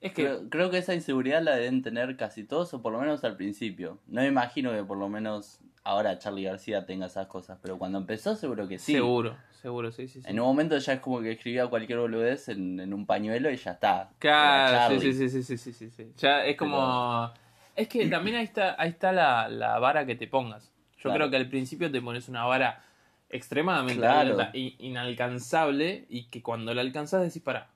[0.00, 0.22] Es que...
[0.24, 3.36] Creo, creo que esa inseguridad la deben tener casi todos, o por lo menos al
[3.36, 3.98] principio.
[4.06, 7.98] No me imagino que por lo menos ahora Charlie García tenga esas cosas, pero cuando
[7.98, 8.92] empezó seguro que sí.
[8.92, 10.20] Seguro, seguro, sí, sí.
[10.20, 10.28] sí.
[10.28, 13.56] En un momento ya es como que escribía cualquier boludez en, en un pañuelo y
[13.56, 14.10] ya está.
[14.18, 16.12] Claro, sí, sí, sí, sí, sí, sí, sí.
[16.18, 17.32] Ya es como...
[17.74, 20.72] Es que también ahí está, ahí está la, la vara que te pongas.
[20.96, 21.16] Yo Claro.
[21.18, 22.82] creo que al principio te pones una vara
[23.28, 24.30] extremadamente Claro.
[24.40, 27.68] alta, inalcanzable, y que cuando la alcanzás decís, pará,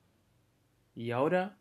[0.97, 1.57] ¿y ahora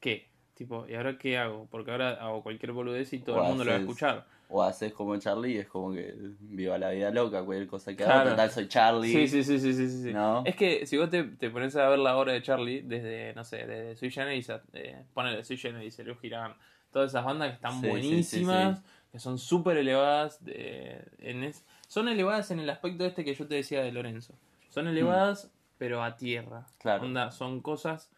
[0.00, 0.28] qué?
[0.54, 1.66] Tipo, ¿y ahora qué hago?
[1.70, 4.26] Porque ahora hago cualquier boludez y todo O el mundo lo va a escuchar.
[4.54, 8.30] O haces como Charlie, es como que viva la vida loca, cualquier cosa que haga,
[8.30, 9.10] total soy Charlie.
[9.10, 10.12] Sí, sí, sí, sí, sí, sí, sí.
[10.12, 10.42] ¿No?
[10.44, 13.44] Es que si vos te, te pones a ver la obra de Charlie, desde, no
[13.44, 16.54] sé, desde Sui Generis, eh, ponele Sui Generis, Elio Girán,
[16.92, 22.50] todas esas bandas que están buenísimas, que son súper elevadas, de- en es- son elevadas
[22.50, 24.34] en el aspecto este que yo te decía de Lorenzo.
[24.68, 26.60] Son elevadas, pero a tierra.
[26.60, 26.78] Mm.
[26.78, 27.32] Claro.
[27.32, 28.10] Son cosas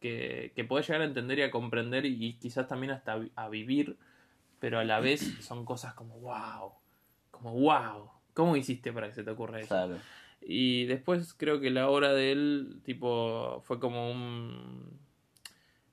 [0.00, 3.96] que, que podés llegar a entender y a comprender y, quizás también hasta a vivir,
[4.60, 6.72] pero a la vez son cosas como wow,
[7.32, 8.10] como wow.
[8.34, 9.68] ¿Cómo hiciste para que se te ocurra eso?
[9.68, 9.96] Claro.
[10.40, 14.98] Y después creo que la obra de él, tipo, fue como un...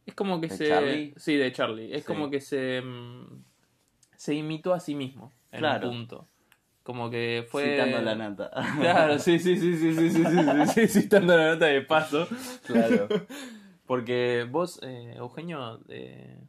[0.06, 0.68] Es como que ¿De se...
[0.70, 1.14] Charlie?
[1.18, 1.94] Sí, de Charlie.
[1.94, 2.08] Es Sí.
[2.08, 2.82] como que se...
[2.82, 3.44] mm,
[4.16, 5.90] Se imitó a sí mismo en Claro.
[5.90, 6.28] un punto.
[6.84, 7.72] Como que fue...
[7.72, 8.52] Citando la nata.
[8.80, 12.28] Claro, sí, sí, sí, sí, sí, sí, sí, sí, sí, citando la nota de paso.
[12.66, 13.08] claro.
[13.86, 16.40] Porque vos, eh, Eugenio, eh,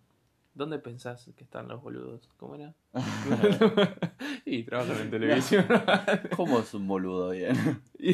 [0.59, 2.29] ¿dónde pensás que están los boludos?
[2.37, 2.75] ¿Cómo era?
[4.45, 5.67] y trabajan en televisión.
[6.37, 7.57] ¿Cómo es un boludo bien?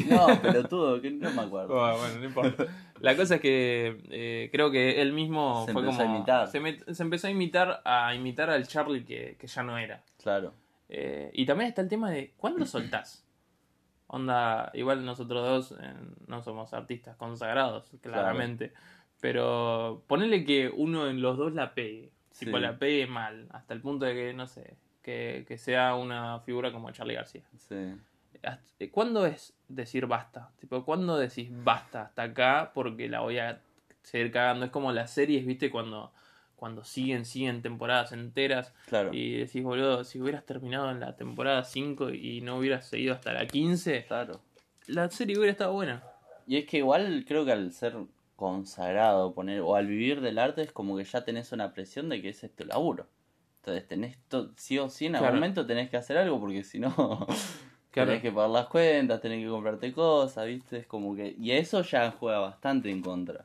[0.09, 1.83] No, pelotudo, que no me acuerdo.
[1.83, 2.67] Ah, bueno, no importa.
[3.01, 6.13] La cosa es que eh, creo que él mismo Se fue empezó como.
[6.13, 6.49] a imitar.
[6.49, 10.05] Se, empezó a imitar a imitar al Charlie que, que ya no era.
[10.23, 10.53] Claro.
[10.91, 13.27] Eh, y también está el tema de ¿cuándo soltás?
[14.07, 15.95] Onda, igual nosotros dos eh,
[16.27, 18.75] no somos artistas consagrados, claramente.
[19.21, 22.13] Pero ponele que uno en los dos la pegue.
[22.39, 22.63] Tipo, Sí.
[22.63, 23.47] la pegue mal.
[23.53, 27.43] Hasta el punto de que, no sé, que, que sea una figura como Charlie García.
[27.59, 27.95] Sí.
[28.79, 30.51] Eh, ¿Cuándo es decir basta?
[30.61, 32.73] Tipo, ¿cuándo decís basta hasta acá?
[32.75, 33.61] Porque la voy a
[34.03, 34.67] seguir cagando.
[34.67, 35.71] Es como las series, ¿viste?
[35.71, 36.13] Cuando,
[36.57, 38.75] cuando siguen, siguen temporadas enteras.
[38.87, 39.15] Claro.
[39.15, 43.33] Y decís, boludo, si hubieras terminado en la temporada 5 y no hubieras seguido hasta
[43.33, 44.41] la 15, Claro.
[44.89, 46.03] la serie hubiera estado buena.
[46.47, 47.97] Y es que igual creo que al ser
[48.49, 52.21] consagrado, poner, o al vivir del arte, es como que ya tenés una presión de
[52.21, 53.07] que ese es tu laburo.
[53.61, 55.37] Entonces tenés to- sí o sí en algún Claro.
[55.37, 56.89] momento tenés que hacer algo porque si no
[57.91, 58.11] Claro.
[58.11, 60.79] tenés que pagar las cuentas, tenés que comprarte cosas, ¿viste?
[60.79, 61.35] Es como que...
[61.39, 63.45] Y eso ya juega bastante en contra.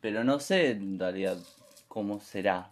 [0.00, 1.36] Pero no sé en realidad
[1.86, 2.70] cómo será.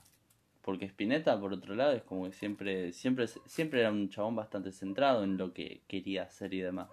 [0.63, 4.73] Porque Spinetta, por otro lado, es como que siempre, siempre, siempre era un chabón bastante
[4.73, 6.89] centrado en lo que quería hacer y demás.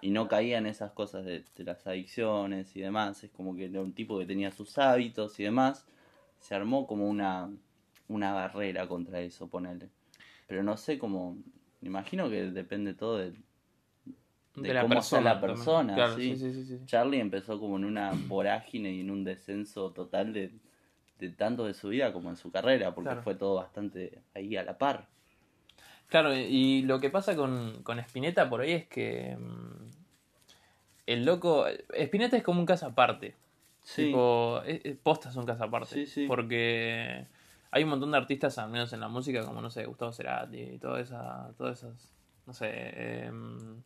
[0.00, 3.24] Y no caía en esas cosas de, de las adicciones y demás.
[3.24, 5.86] Es como que era un tipo que tenía sus hábitos y demás.
[6.38, 7.50] Se armó como una,
[8.08, 9.88] una barrera contra eso, ponele.
[10.46, 11.36] Pero no sé cómo...
[11.80, 13.32] Me imagino que depende todo de...
[14.56, 16.36] De cómo sea la persona, Claro, sí.
[16.36, 16.80] sí, sí.
[16.84, 20.50] Charlie empezó como en una vorágine y en un descenso total de,
[21.20, 23.22] de tanto de su vida como en su carrera, porque Claro.
[23.22, 25.06] fue todo bastante ahí a la par.
[26.08, 29.67] Claro, y lo que pasa con, con Spinetta por ahí es que mm,
[31.12, 33.34] el loco, Spinetta es como un caso aparte.
[33.82, 34.06] Sí.
[34.06, 35.94] Tipo, es- es- posta es un caso aparte.
[35.94, 36.26] Sí, sí.
[36.26, 37.26] Porque
[37.70, 40.58] hay un montón de artistas, al menos en la música, como no sé, Gustavo Cerati
[40.60, 42.12] y todas esas, todas esas,
[42.46, 43.82] no sé, em,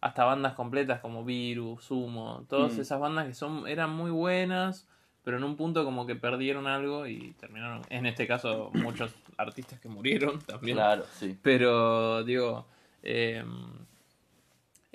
[0.00, 2.80] hasta bandas completas como Virus, Sumo, todas Mm.
[2.80, 4.88] esas bandas que son, eran muy buenas,
[5.24, 8.70] pero en un punto como que perdieron algo y terminaron, en este caso,
[9.02, 10.76] muchos artistas que murieron también.
[10.76, 11.36] Claro, sí.
[11.42, 12.66] Pero, digo,
[13.02, 13.44] eh,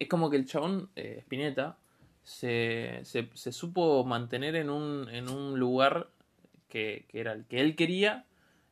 [0.04, 1.78] es como que el chabón, eh, Spinetta,
[2.24, 6.10] se, se, se supo mantener en un, en un lugar
[6.70, 8.26] que, que era el que él quería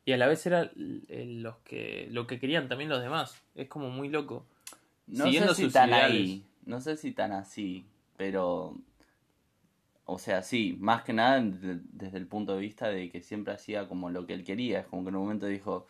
[0.04, 3.36] y a la vez era el- los que, lo que querían también los demás.
[3.54, 4.46] Es como muy loco.
[5.08, 6.30] No Siguiendo sé si tan ideales.
[6.30, 7.84] ahí, no sé si tan así,
[8.16, 8.76] pero...
[10.04, 13.54] O sea, sí, más que nada de- desde el punto de vista de que siempre
[13.54, 14.80] hacía como lo que él quería.
[14.80, 15.86] Es como que en un momento dijo,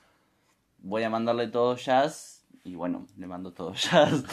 [0.79, 4.24] voy a mandarle todo jazz, y bueno, le mandó todo jazz.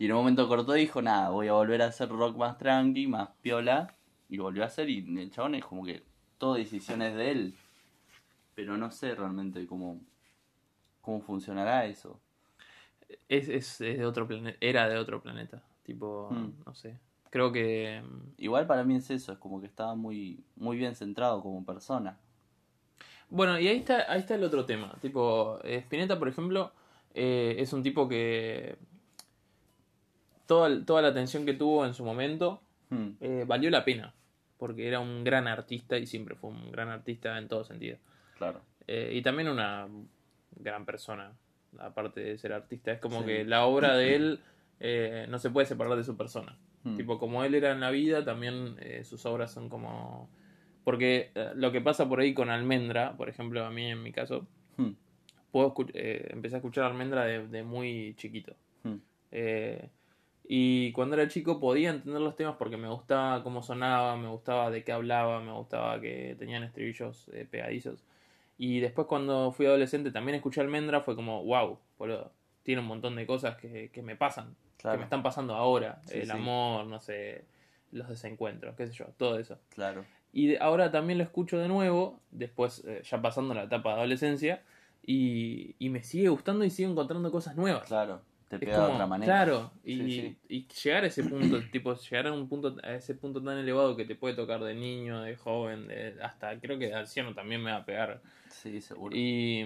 [0.00, 2.56] Y en un momento cortó y dijo, nada, voy a volver a hacer rock más
[2.56, 3.94] tranqui, más piola,
[4.30, 6.02] y volvió a hacer, y el chabón es como que
[6.38, 7.54] todo decisiones de él.
[8.54, 10.00] Pero no sé realmente cómo,
[11.02, 12.18] cómo funcionará eso.
[13.28, 15.62] Es, es, es de otro planeta, era de otro planeta.
[15.82, 16.52] Tipo, Hmm.
[16.64, 16.98] no sé.
[17.28, 18.02] Creo que...
[18.02, 21.62] mm, Igual para mí es eso, es como que estaba muy, muy bien centrado como
[21.66, 22.18] persona.
[23.28, 24.96] Bueno, y ahí está, ahí está el otro tema.
[25.02, 26.72] Tipo, eh, Spinetta, por ejemplo,
[27.12, 28.78] eh, es un tipo que
[30.50, 32.60] toda, toda la atención que tuvo en su momento
[32.90, 34.12] Hmm, eh, valió la pena.
[34.58, 37.98] Porque era un gran artista y siempre fue un gran artista en todo sentido.
[38.36, 38.60] claro.
[38.88, 39.86] Eh, y también una
[40.56, 41.32] gran persona,
[41.78, 42.90] aparte de ser artista.
[42.90, 43.26] Es como Sí.
[43.26, 44.40] que la obra de él
[44.80, 46.58] eh, no se puede separar de su persona.
[46.82, 50.28] Hmm, Tipo, como él era en la vida, también sus obras son como...
[50.82, 54.48] Porque lo que pasa por ahí con Almendra, por ejemplo, a mí en mi caso,
[54.78, 54.90] hmm,
[55.52, 58.56] puedo escu- eh, empecé a escuchar Almendra de, de muy chiquito.
[58.82, 58.96] hmm.
[59.30, 59.88] Eh,
[60.52, 64.68] Y cuando era chico podía entender los temas porque me gustaba cómo sonaba, me gustaba
[64.72, 68.02] de qué hablaba, me gustaba que tenían estribillos eh, pegadizos.
[68.58, 72.32] Y después cuando fui adolescente también escuché Almendra, fue como, wow, boludo,
[72.64, 74.96] tiene un montón de cosas que, que me pasan, Claro.
[74.96, 76.00] que me están pasando ahora.
[76.06, 76.32] Sí, el sí.
[76.32, 77.44] amor, no sé,
[77.92, 79.56] los desencuentros, qué sé yo, todo eso.
[79.68, 80.04] Claro.
[80.32, 84.64] Y ahora también lo escucho de nuevo, después eh, ya pasando la etapa de adolescencia,
[85.06, 87.86] y, y me sigue gustando y sigo encontrando cosas nuevas.
[87.86, 88.22] Claro.
[88.50, 89.32] Te pega como, de otra manera.
[89.32, 90.38] Claro, y, Sí, sí.
[90.48, 93.96] y llegar a ese punto, tipo, llegar a un punto, a ese punto tan elevado
[93.96, 97.62] que te puede tocar de niño, de joven, de, hasta creo que de anciano también
[97.62, 98.20] me va a pegar.
[98.48, 99.16] Sí, seguro.
[99.16, 99.64] Y,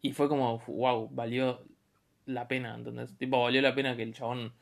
[0.00, 1.62] y fue como, wow, valió
[2.24, 4.54] la pena, entonces, tipo, valió la pena que el chabón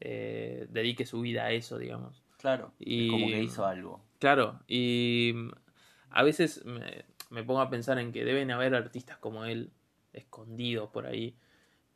[0.00, 2.24] eh, dedique su vida a eso, digamos.
[2.38, 2.72] Claro.
[2.78, 4.02] Y- como que hizo algo.
[4.18, 5.34] Claro, y
[6.08, 9.70] a veces me, me pongo a pensar en que deben haber artistas como él,
[10.14, 11.36] escondidos por ahí,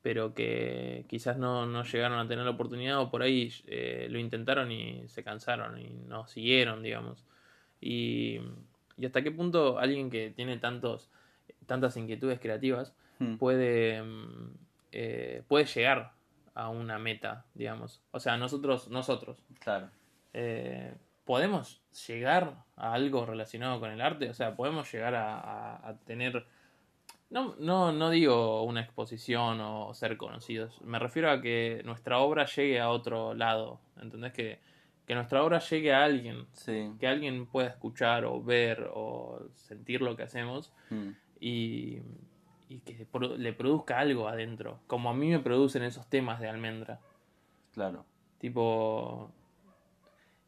[0.08, 4.18] pero que quizás no, no llegaron a tener la oportunidad o por ahí eh, lo
[4.18, 7.26] intentaron y se cansaron y no siguieron, digamos.
[7.78, 8.40] Y,
[8.96, 11.10] y hasta qué punto alguien que tiene tantos,
[11.66, 13.36] tantas inquietudes creativas Hmm.
[13.36, 14.54] puede, mm,
[14.92, 16.12] eh, puede llegar
[16.54, 18.00] a una meta, digamos.
[18.10, 19.90] O sea, nosotros, nosotros, Claro.
[20.32, 20.94] eh,
[21.26, 24.30] ¿podemos llegar a algo relacionado con el arte?
[24.30, 26.46] O sea, ¿podemos llegar a, a- a tener...
[27.30, 30.80] No, no, no digo una exposición o ser conocidos.
[30.82, 33.80] Me refiero a que nuestra obra llegue a otro lado.
[34.00, 34.32] ¿Entendés?
[34.32, 34.60] Que,
[35.06, 36.46] que nuestra obra llegue a alguien.
[36.52, 36.90] Sí.
[36.98, 41.10] Que alguien pueda escuchar o ver o sentir lo que hacemos Hmm.
[41.38, 41.98] y,
[42.70, 44.80] y que le produzca algo adentro.
[44.86, 46.98] Como a mí me producen esos temas de almendra.
[47.74, 48.06] Claro.
[48.38, 49.30] Tipo,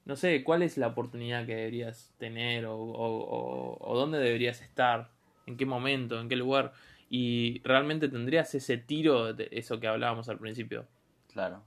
[0.06, 4.62] no sé, ¿cuál es la oportunidad que deberías tener o, o- o- o dónde deberías
[4.62, 5.10] estar?
[5.50, 6.20] ¿En qué momento?
[6.20, 6.72] ¿En qué lugar?
[7.08, 10.86] Y realmente tendrías ese tiro de eso que hablábamos al principio.
[11.32, 11.62] Claro.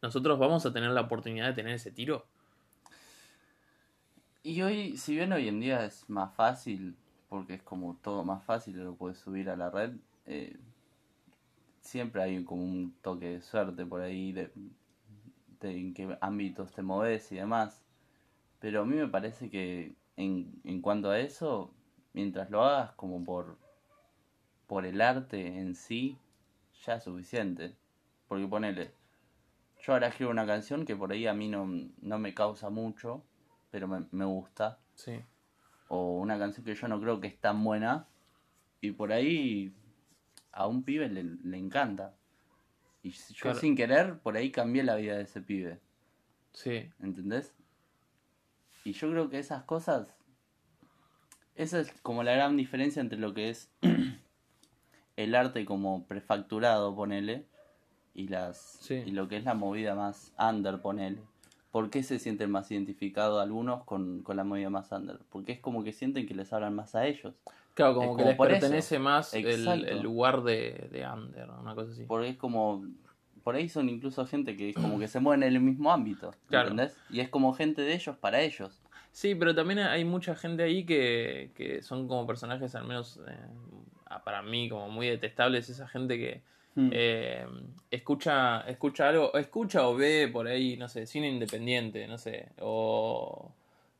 [0.00, 2.26] ¿Nosotros vamos a tener la oportunidad de tener ese tiro?
[4.42, 6.96] Y hoy, si bien hoy en día es más fácil,
[7.28, 9.92] porque es como todo más fácil, lo puedes subir a la red,
[10.24, 10.56] eh,
[11.82, 14.50] siempre hay como un toque de suerte por ahí, de,
[15.60, 17.82] de en qué ámbitos te moves y demás.
[18.60, 21.74] Pero a mí me parece que en, en cuanto a eso,
[22.18, 23.56] mientras lo hagas como por,
[24.66, 26.18] por el arte en sí,
[26.84, 27.76] ya es suficiente.
[28.26, 28.90] Porque ponele,
[29.80, 31.64] yo ahora escribo una canción que por ahí a mí no,
[32.02, 33.22] no me causa mucho,
[33.70, 34.80] pero me, me gusta.
[34.96, 35.20] Sí.
[35.86, 38.08] O una canción que yo no creo que es tan buena.
[38.80, 39.72] Y por ahí
[40.50, 42.16] a un pibe le, le encanta.
[43.04, 43.60] Y yo Claro.
[43.60, 45.78] sin querer, por ahí cambié la vida de ese pibe.
[46.52, 47.54] Sí, ¿Entendés?
[48.82, 50.17] Y yo creo que esas cosas.
[51.58, 53.70] Esa es como la gran diferencia entre lo que es
[55.16, 57.44] el arte como prefacturado, ponele,
[58.14, 59.02] y las Sí.
[59.06, 61.18] y lo que es la movida más under, ponele.
[61.70, 65.18] ¿Por qué se sienten más identificados algunos con, con la movida más under?
[65.28, 67.34] Porque es como que sienten que les hablan más a ellos.
[67.74, 68.42] claro, como que les eso.
[68.42, 69.46] pertenece más el,
[69.86, 72.04] el lugar de, de under, una cosa así.
[72.04, 72.84] Porque es como.
[73.44, 76.32] Por ahí son incluso gente que es como que se mueve en el mismo ámbito.
[76.48, 76.74] Claro.
[77.08, 78.82] Y es como gente de ellos para ellos.
[79.12, 84.18] Sí, pero también hay mucha gente ahí que, que son como personajes, al menos eh,
[84.24, 85.68] para mí, como muy detestables.
[85.68, 86.42] Esa gente que
[86.78, 86.90] Hmm.
[86.92, 87.44] eh,
[87.90, 93.50] escucha, escucha algo, escucha o ve por ahí, no sé, cine independiente, no sé, o,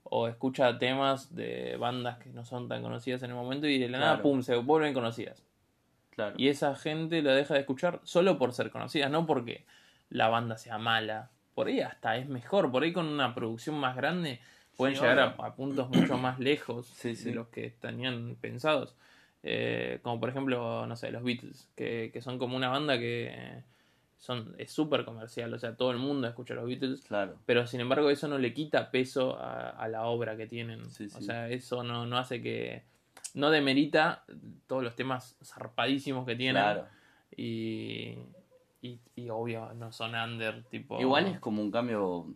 [0.04, 3.88] o escucha temas de bandas que no son tan conocidas en el momento y de
[3.88, 5.42] la nada, pum, se vuelven conocidas.
[6.10, 6.36] Claro.
[6.38, 9.64] Y esa gente la deja de escuchar solo por ser conocidas, no porque
[10.08, 11.30] la banda sea mala.
[11.56, 14.38] Por ahí hasta es mejor, por ahí con una producción más grande
[14.78, 17.28] pueden Sí, llegar a, puntos mucho más lejos Sí, sí.
[17.30, 18.94] de los que tenían pensados.
[19.42, 23.28] Eh, como por ejemplo, no sé, los Beatles, que, que son como una banda que
[23.30, 23.62] eh,
[24.16, 27.36] son, es súper comercial, o sea, todo el mundo escucha a los Beatles, Claro.
[27.46, 30.90] pero sin embargo eso no le quita peso a, a la obra que tienen.
[30.90, 32.82] Sí, O sea, eso no, no hace que...
[33.34, 34.24] No demerita
[34.66, 36.62] todos los temas zarpadísimos que tienen.
[36.62, 36.86] Claro.
[37.36, 38.18] Y,
[38.82, 41.00] y, y obvio, no son under, tipo...
[41.00, 42.26] Igual es como un cambio.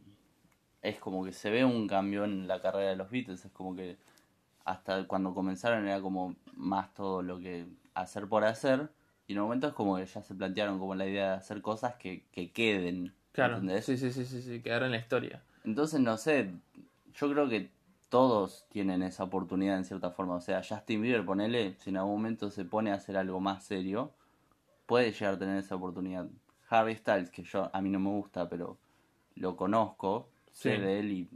[0.82, 3.44] Es como que se ve un cambio en la carrera de los Beatles.
[3.44, 3.96] Es como que
[4.64, 8.90] hasta cuando comenzaron era como más todo lo que hacer por hacer.
[9.26, 11.62] Y en un momento es como que ya se plantearon como la idea de hacer
[11.62, 13.14] cosas que, que queden.
[13.32, 13.84] Claro, ¿entendés?
[13.84, 15.42] sí, sí, sí, sí, sí, quedar en la historia.
[15.64, 16.50] Entonces, no sé,
[17.14, 17.70] yo creo que
[18.08, 20.34] todos tienen esa oportunidad en cierta forma.
[20.34, 23.64] O sea, Justin Bieber, ponele, si en algún momento se pone a hacer algo más
[23.64, 24.12] serio,
[24.86, 26.26] puede llegar a tener esa oportunidad.
[26.68, 28.76] Harry Styles, que yo a mí no me gusta, pero
[29.36, 30.80] lo conozco, sé Sí.
[30.80, 31.28] de él y,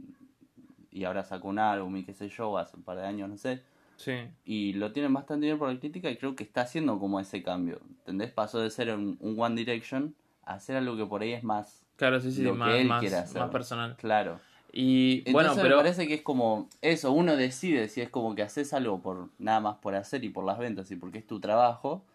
[0.91, 3.37] y ahora sacó un álbum y qué sé yo, hace un par de años, no
[3.37, 3.61] sé.
[3.97, 4.13] Sí,
[4.45, 7.41] Y lo tienen bastante bien por la crítica y creo que está haciendo como ese
[7.41, 7.79] cambio.
[7.99, 8.31] ¿Entendés?
[8.31, 10.13] Pasó de ser un, un One Direction
[10.43, 12.99] hacer algo que por ahí es más Claro, sí, sí, lo más, que él más-
[13.01, 13.41] quiere hacer.
[13.41, 13.95] más personal.
[13.97, 14.39] Claro.
[14.71, 18.35] Y Entonces bueno, me pero parece que es como eso, uno decide si es como
[18.35, 21.25] que haces algo por nada más por hacer y por las ventas y porque es
[21.25, 22.05] tu trabajo,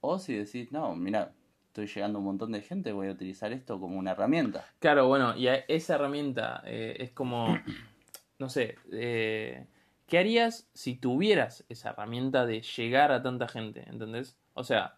[0.00, 1.32] o si decís, no, mira,
[1.82, 4.64] estoy llegando a un montón de gente, voy a utilizar esto como una herramienta.
[4.80, 7.56] Claro, bueno, y a- esa herramienta eh, es como,
[8.38, 9.66] no sé, eh,
[10.06, 13.84] ¿qué harías si tuvieras esa herramienta de llegar a tanta gente?
[13.88, 14.36] ¿Entendés?
[14.54, 14.96] O sea,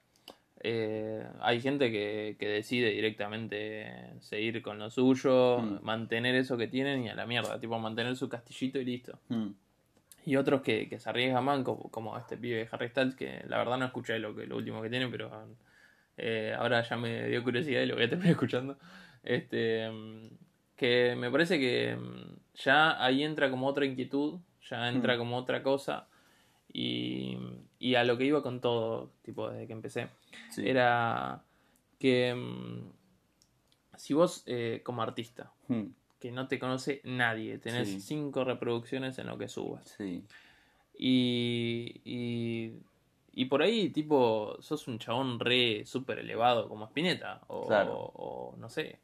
[0.62, 5.78] eh, hay gente que, que decide directamente seguir con lo suyo, Mm.
[5.84, 9.18] mantener eso que tienen y a la mierda, tipo mantener su castillito y listo.
[9.28, 9.48] Mm,
[10.26, 13.56] Y otros que, que se arriesgan como, como este pibe de Harry Styles, que la
[13.58, 15.30] verdad no escuché lo, que, lo último que tiene, pero
[16.16, 18.78] eh, ahora ya me dio curiosidad y lo voy a terminar escuchando.
[19.22, 19.88] Este,
[20.76, 25.18] que me parece que mm, ya ahí entra como otra inquietud, ya entra Mm.
[25.18, 26.06] como otra cosa.
[26.72, 27.36] Y,
[27.80, 30.08] y a lo que iba con todo, tipo, desde que empecé,
[30.50, 30.68] sí.
[30.68, 31.42] era
[31.98, 32.90] que mm,
[33.96, 35.86] si vos eh, como artista, Mm,
[36.20, 38.00] que no te conoce nadie, tenés Sí.
[38.00, 39.94] cinco reproducciones en lo que subas.
[39.98, 40.22] sí.
[41.02, 42.72] Y, y,
[43.32, 47.92] y por ahí, tipo, sos un chabón re súper elevado como Spinetta, o, Claro.
[48.14, 48.98] o no sé.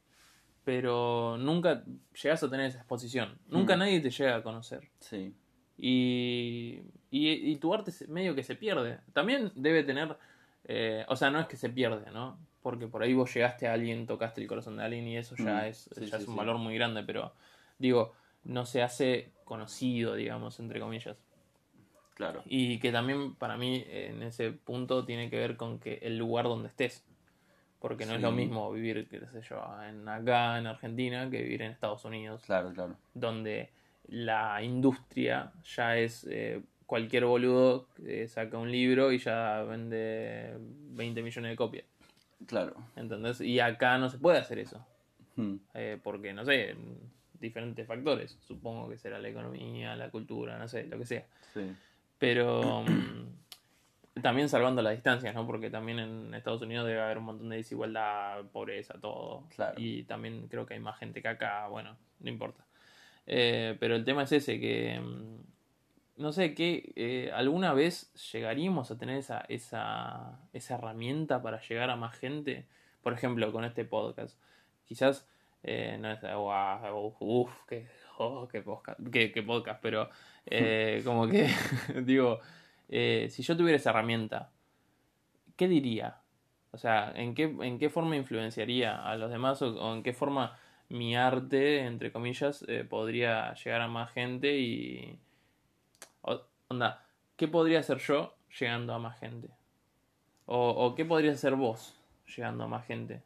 [0.63, 1.83] Pero nunca
[2.21, 3.37] llegas a tener esa exposición.
[3.47, 3.79] Nunca Mm.
[3.79, 4.89] nadie te llega a conocer.
[4.99, 5.33] Sí.
[5.77, 8.99] Y, y, y tu arte medio que se pierde.
[9.13, 10.17] También debe tener,
[10.65, 12.37] eh, o sea, no es que se pierde, ¿no?
[12.61, 15.61] Porque por ahí vos llegaste a alguien, tocaste el corazón de alguien y eso ya
[15.61, 16.37] Mm, es, sí, ya sí, es un sí.
[16.37, 17.33] valor muy grande, pero
[17.79, 18.13] digo,
[18.43, 21.15] no se hace conocido, digamos, entre comillas.
[22.17, 22.41] Claro.
[22.47, 26.45] Y que también para mí en ese punto tiene que ver con que el lugar
[26.45, 27.05] donde estés.
[27.79, 31.61] Porque no es lo mismo vivir, qué sé yo, en acá en Argentina que vivir
[31.61, 32.95] en Estados Unidos Claro, claro.
[33.13, 33.69] donde
[34.07, 41.21] la industria ya es eh, cualquier boludo que saca un libro y ya vende 20
[41.21, 41.85] millones de copias.
[42.47, 42.75] Claro.
[42.95, 43.41] ¿Entendés?
[43.41, 44.83] Y acá no se puede hacer eso.
[45.35, 46.75] Mm, eh, porque, no sé,
[47.39, 48.39] diferentes factores.
[48.41, 51.25] Supongo que será la economía, la cultura, no sé, lo que sea.
[51.53, 51.61] sí.
[52.19, 55.45] Pero mm, también salvando las distancias, ¿no?
[55.45, 59.43] Porque también en Estados Unidos debe haber un montón de desigualdad, pobreza, todo.
[59.55, 59.75] Claro.
[59.77, 62.63] Y también creo que hay más gente que acá, bueno, no importa.
[63.25, 68.89] Eh, pero el tema es ese, que mm, no sé, que eh, alguna vez llegaríamos
[68.89, 72.65] a tener esa, esa, esa herramienta para llegar a más gente.
[73.03, 74.37] Por ejemplo, con este podcast.
[74.85, 75.27] Quizás
[75.63, 77.87] eh, no es guau, uff, qué,
[78.17, 80.09] oh, qué podcast, qué- podcast, pero
[80.45, 81.49] eh, como que
[82.03, 82.39] digo,
[82.89, 84.51] eh, si yo tuviera esa herramienta,
[85.55, 86.21] ¿qué diría?
[86.71, 90.57] O sea, ¿en qué, en qué forma influenciaría a los demás o, en qué forma
[90.89, 95.17] mi arte, entre comillas, eh, podría llegar a más gente y...
[96.69, 97.03] onda,
[97.35, 99.49] ¿qué podría hacer yo llegando a más gente?
[100.45, 101.95] O, o qué podrías hacer vos
[102.35, 103.21] llegando a más gente?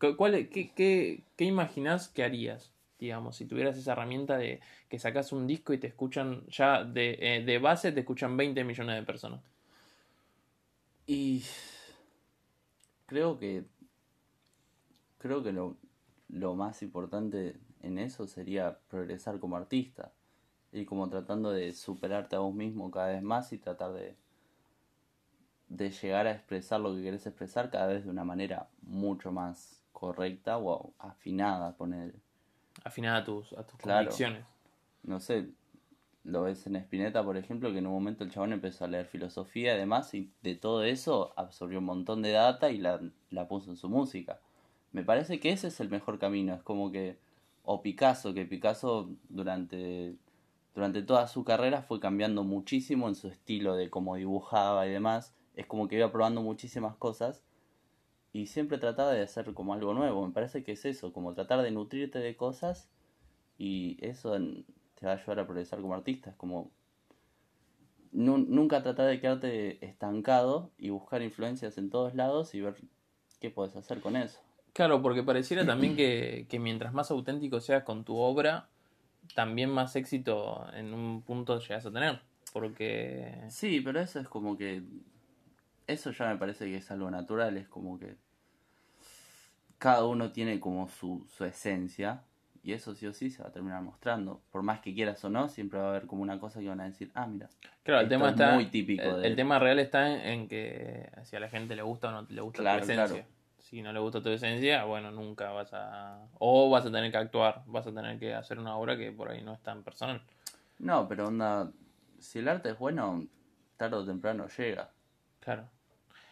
[0.00, 2.72] ¿Cu- ¿Cuál, qué, qué, ¿Qué imaginás que harías?
[3.04, 7.18] Digamos, si tuvieras esa herramienta de que sacas un disco y te escuchan ya de,
[7.20, 9.42] eh, base, te escuchan 20 millones de personas.
[11.06, 11.44] Y
[13.06, 13.64] creo que
[15.18, 15.76] creo que lo,
[16.28, 20.12] lo más importante en eso sería progresar como artista
[20.72, 24.16] y como tratando de superarte a vos mismo cada vez más y tratar de
[25.68, 29.82] de llegar a expresar lo que querés expresar cada vez de una manera mucho más
[29.92, 32.14] correcta o afinada poner
[32.84, 34.04] Afinar a tus, a tus Claro.
[34.04, 34.44] convicciones.
[35.02, 35.48] no sé,
[36.24, 39.06] lo ves en Spinetta, por ejemplo, que en un momento el chabón empezó a leer
[39.06, 43.46] filosofía y demás, y de todo eso absorbió un montón de data y la, la
[43.48, 44.40] puso en su música.
[44.92, 47.18] Me parece que ese es el mejor camino, es como que,
[47.64, 50.14] o Picasso, que Picasso durante,
[50.74, 55.34] durante toda su carrera fue cambiando muchísimo en su estilo de cómo dibujaba y demás,
[55.56, 57.42] es como que iba probando muchísimas cosas
[58.34, 61.62] y siempre trataba de hacer como algo nuevo, me parece que es eso, como tratar
[61.62, 62.90] de nutrirte de cosas
[63.58, 64.36] y eso
[64.96, 66.30] te va a ayudar a progresar como artista.
[66.30, 66.72] Es como
[68.10, 72.74] nu- nunca tratar de quedarte estancado y buscar influencias en todos lados y ver
[73.40, 74.40] qué puedes hacer con eso.
[74.72, 78.68] Claro, porque pareciera también que, que mientras más auténtico seas con tu obra,
[79.36, 82.20] también más éxito en un punto llegas a tener.
[82.52, 83.44] Porque.
[83.48, 84.82] Sí, pero eso es como que
[85.86, 88.16] eso ya me parece que es algo natural, es como que
[89.78, 92.22] cada uno tiene como su, su esencia
[92.62, 94.40] y eso sí o sí se va a terminar mostrando.
[94.50, 96.80] Por más que quieras o no, siempre va a haber como una cosa que van
[96.80, 97.48] a decir, ah, mira,
[97.82, 98.54] Claro, el tema es está.
[98.54, 101.76] muy típico el, de- el tema real está en, en que si a la gente
[101.76, 103.14] le gusta o no le gusta Claro, tu esencia.
[103.22, 103.28] claro.
[103.58, 106.26] Si no le gusta tu esencia, bueno, nunca vas a.
[106.38, 109.30] O vas a tener que actuar, vas a tener que hacer una obra que por
[109.30, 110.22] ahí no es tan personal.
[110.78, 111.70] no, pero onda,
[112.18, 113.26] si el arte es bueno,
[113.76, 114.90] tarde o temprano llega.
[115.40, 115.68] Claro.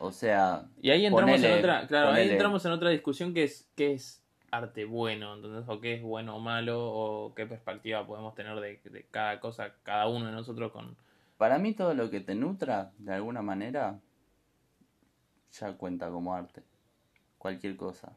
[0.02, 3.70] O sea, Y ahí entramos en otra, claro, ahí entramos en otra discusión que es
[3.76, 8.34] qué es arte bueno, entonces o qué es bueno o malo o qué perspectiva podemos
[8.34, 10.96] tener de, de cada cosa, cada uno de nosotros con
[11.42, 13.98] para mí todo lo que te nutra, de alguna manera,
[15.50, 16.62] ya cuenta como arte.
[17.36, 18.12] Cualquier cosa.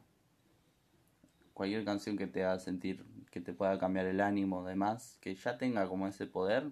[1.52, 5.58] Cualquier canción que te haga sentir, que te pueda cambiar el ánimo, demás, que ya
[5.58, 6.70] tenga como ese poder,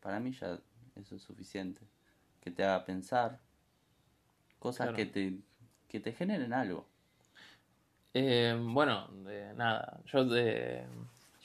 [0.00, 0.58] para mí ya
[0.96, 1.82] eso es suficiente.
[2.40, 3.38] Que te haga pensar,
[4.64, 4.96] cosas Claro.
[4.96, 5.34] que te
[5.88, 6.88] que te generen algo.
[8.14, 10.84] Eh, bueno, de nada, yo de-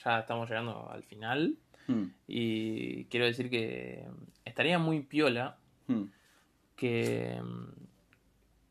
[0.03, 1.55] ya estamos llegando al final
[1.88, 4.07] Hmm, y quiero decir que
[4.45, 5.57] estaría muy piola
[5.88, 6.03] hmm,
[6.76, 7.41] que,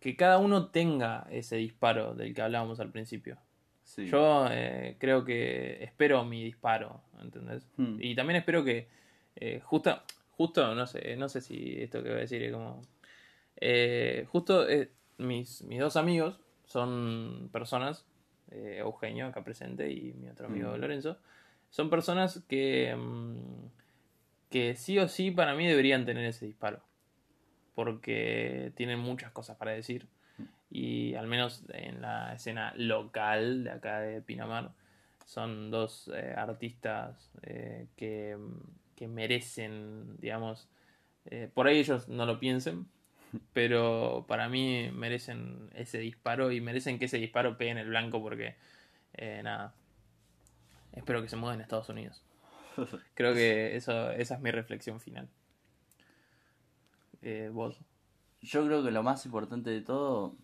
[0.01, 3.37] que cada uno tenga ese disparo del que hablábamos al principio.
[3.85, 4.07] sí.
[4.07, 7.67] Yo eh, creo que espero mi disparo, ¿entendés?
[7.77, 7.99] Hmm.
[8.01, 8.89] Y también espero que
[9.37, 12.81] eh, justo, justo, no sé, no sé si esto que voy a decir es como...
[13.61, 18.05] eh, justo eh, mis, mis dos amigos son personas,
[18.51, 20.81] eh, Eugenio acá presente y mi otro amigo Mm.
[20.81, 21.19] Lorenzo,
[21.71, 23.67] son personas que, mm,
[24.51, 26.83] que sí o sí para mí deberían tener ese disparo.
[27.75, 30.09] Porque tienen muchas cosas para decir.
[30.71, 34.73] Y al menos en la escena local de acá de Pinamar,
[35.25, 37.31] son dos artistas
[37.97, 38.37] que,
[38.97, 40.69] que merecen, digamos,
[41.31, 42.87] eh, por ahí ellos no lo piensen,
[43.53, 48.23] pero para mí merecen ese disparo y merecen que ese disparo pegue en el blanco
[48.23, 48.57] porque,
[49.15, 49.75] eh, nada,
[50.93, 52.23] espero que se muevan a Estados Unidos.
[53.15, 55.29] Creo que eso, esa es mi reflexión final.
[57.23, 57.81] Eh, vos.
[58.41, 60.37] Yo creo que lo más importante de todo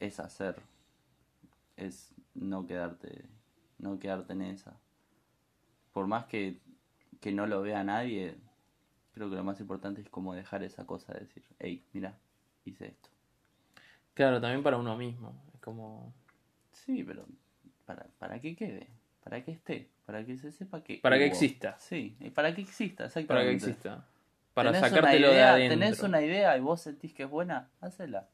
[0.00, 0.56] es hacer.
[1.76, 3.26] Es no quedarte,
[3.78, 4.80] no quedarte en esa.
[5.92, 6.58] Por más que,
[7.20, 8.38] que no lo vea nadie,
[9.12, 12.18] creo que lo más importante es como dejar esa cosa de decir, hey, mira,
[12.64, 13.08] hice esto.
[14.14, 15.34] Claro, también para uno mismo.
[15.54, 16.12] Es como.
[16.72, 17.24] Sí, pero
[17.86, 18.88] para, para que quede,
[19.24, 21.76] para que esté, para que se sepa que Para que exista.
[21.78, 23.28] Sí, y para que exista, exactamente.
[23.28, 24.06] Para que exista.
[24.54, 25.78] Para Tenés sacártelo de idea- adentro.
[25.78, 28.28] Tenés una idea y vos sentís que es buena, hacela.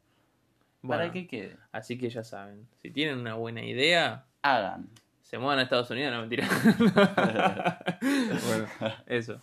[0.87, 1.57] Para que quede.
[1.73, 2.67] Así que ya saben.
[2.77, 4.89] Si tienen una buena idea, Hagan.
[5.23, 6.47] se muevan a Estados Unidos, no mentira.
[8.01, 8.67] bueno,
[9.07, 9.43] eso.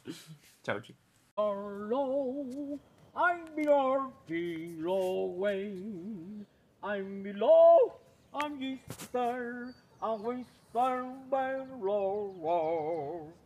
[0.64, 1.02] Chau, chicos.
[3.18, 6.46] I'm below, below Wayne.
[6.84, 7.94] I'm below,
[8.34, 13.32] I'm Easter, I'm Western below.